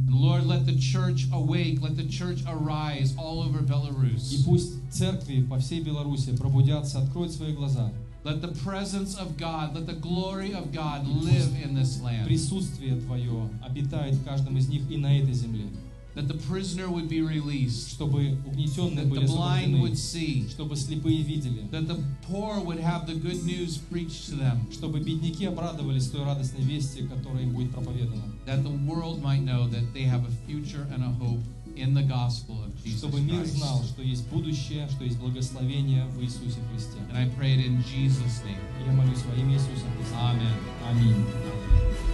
And 0.07 0.15
Lord, 0.15 0.47
let 0.47 0.65
the 0.65 0.79
church 0.79 1.27
awake, 1.33 1.83
let 1.83 1.97
the 1.97 2.07
church 2.09 2.45
arise 2.47 3.15
all 3.19 3.43
over 3.43 3.59
И 3.61 3.67
Belarus. 3.67 4.45
пусть 4.45 4.75
церкви 4.93 5.43
по 5.43 5.59
всей 5.59 5.81
Беларуси 5.83 6.37
пробудятся, 6.37 7.01
откроют 7.01 7.33
свои 7.33 7.53
глаза. 7.53 7.93
Let 8.23 8.41
the 8.41 8.55
presence 8.65 9.17
of 9.17 9.37
God, 9.37 9.75
let 9.75 9.87
the 9.87 10.01
glory 10.01 10.53
of 10.55 10.73
God 10.73 11.07
live 11.07 11.53
in 11.63 11.75
this 11.75 12.01
land. 12.01 12.27
Присутствие 12.27 12.97
Твое 13.01 13.51
обитает 13.61 14.15
в 14.15 14.25
каждом 14.25 14.57
из 14.57 14.69
них 14.69 14.89
и 14.89 14.97
на 14.97 15.19
этой 15.19 15.35
земле. 15.35 15.67
That 16.15 16.29
the 16.29 16.35
prisoner 16.49 16.89
would 16.89 17.09
be 17.09 17.21
released, 17.23 17.91
Чтобы 17.99 18.39
угнетенные 18.47 19.05
that 19.05 19.11
были 19.11 19.27
the 19.27 19.33
blind 19.33 19.81
would 19.81 19.95
освобождены, 19.95 19.97
see, 19.97 20.49
чтобы 20.49 20.77
слепые 20.77 21.23
видели, 21.23 21.69
that 21.73 21.89
the 21.89 22.01
poor 22.23 22.61
would 22.61 22.79
have 22.79 23.07
the 23.07 23.15
good 23.17 23.45
news 23.45 23.79
preached 23.79 24.29
to 24.31 24.37
them, 24.37 24.71
чтобы 24.73 25.01
бедняки 25.01 25.45
обрадовались 25.47 26.09
той 26.11 26.23
радостной 26.25 26.63
вести, 26.63 27.03
которая 27.09 27.43
им 27.43 27.51
будет 27.53 27.73
проповедана. 27.73 28.23
that 28.47 28.63
the 28.63 28.71
world 28.87 29.21
might 29.23 29.43
know 29.43 29.67
that 29.67 29.93
they 29.93 30.03
have 30.05 30.25
a 30.25 30.31
future 30.47 30.87
and 30.95 31.03
a 31.03 31.11
hope 31.19 31.41
in 31.75 31.93
the 31.95 32.03
gospel 32.05 32.63
of 32.63 32.71
Jesus 32.85 33.01
Чтобы 33.01 33.21
мир 33.21 33.41
Christ. 33.43 33.57
знал, 33.57 33.83
что 33.83 34.01
есть 34.03 34.29
будущее, 34.29 34.89
что 34.89 35.03
есть 35.03 35.19
благословение 35.19 36.05
в 36.17 36.23
Иисусе 36.23 36.61
Христе. 36.71 36.99
And 37.11 37.17
I 37.19 37.29
pray 37.37 37.55
it 37.57 37.67
in 37.67 37.83
Jesus' 37.83 38.41
name. 38.45 38.61
И 38.81 38.87
Я 38.87 38.93
молюсь 38.93 39.23
во 39.29 39.35
имя 39.35 39.55
Иисуса 39.55 39.87
Христа. 39.99 40.31
Amen. 40.33 40.55
Аминь. 40.89 42.14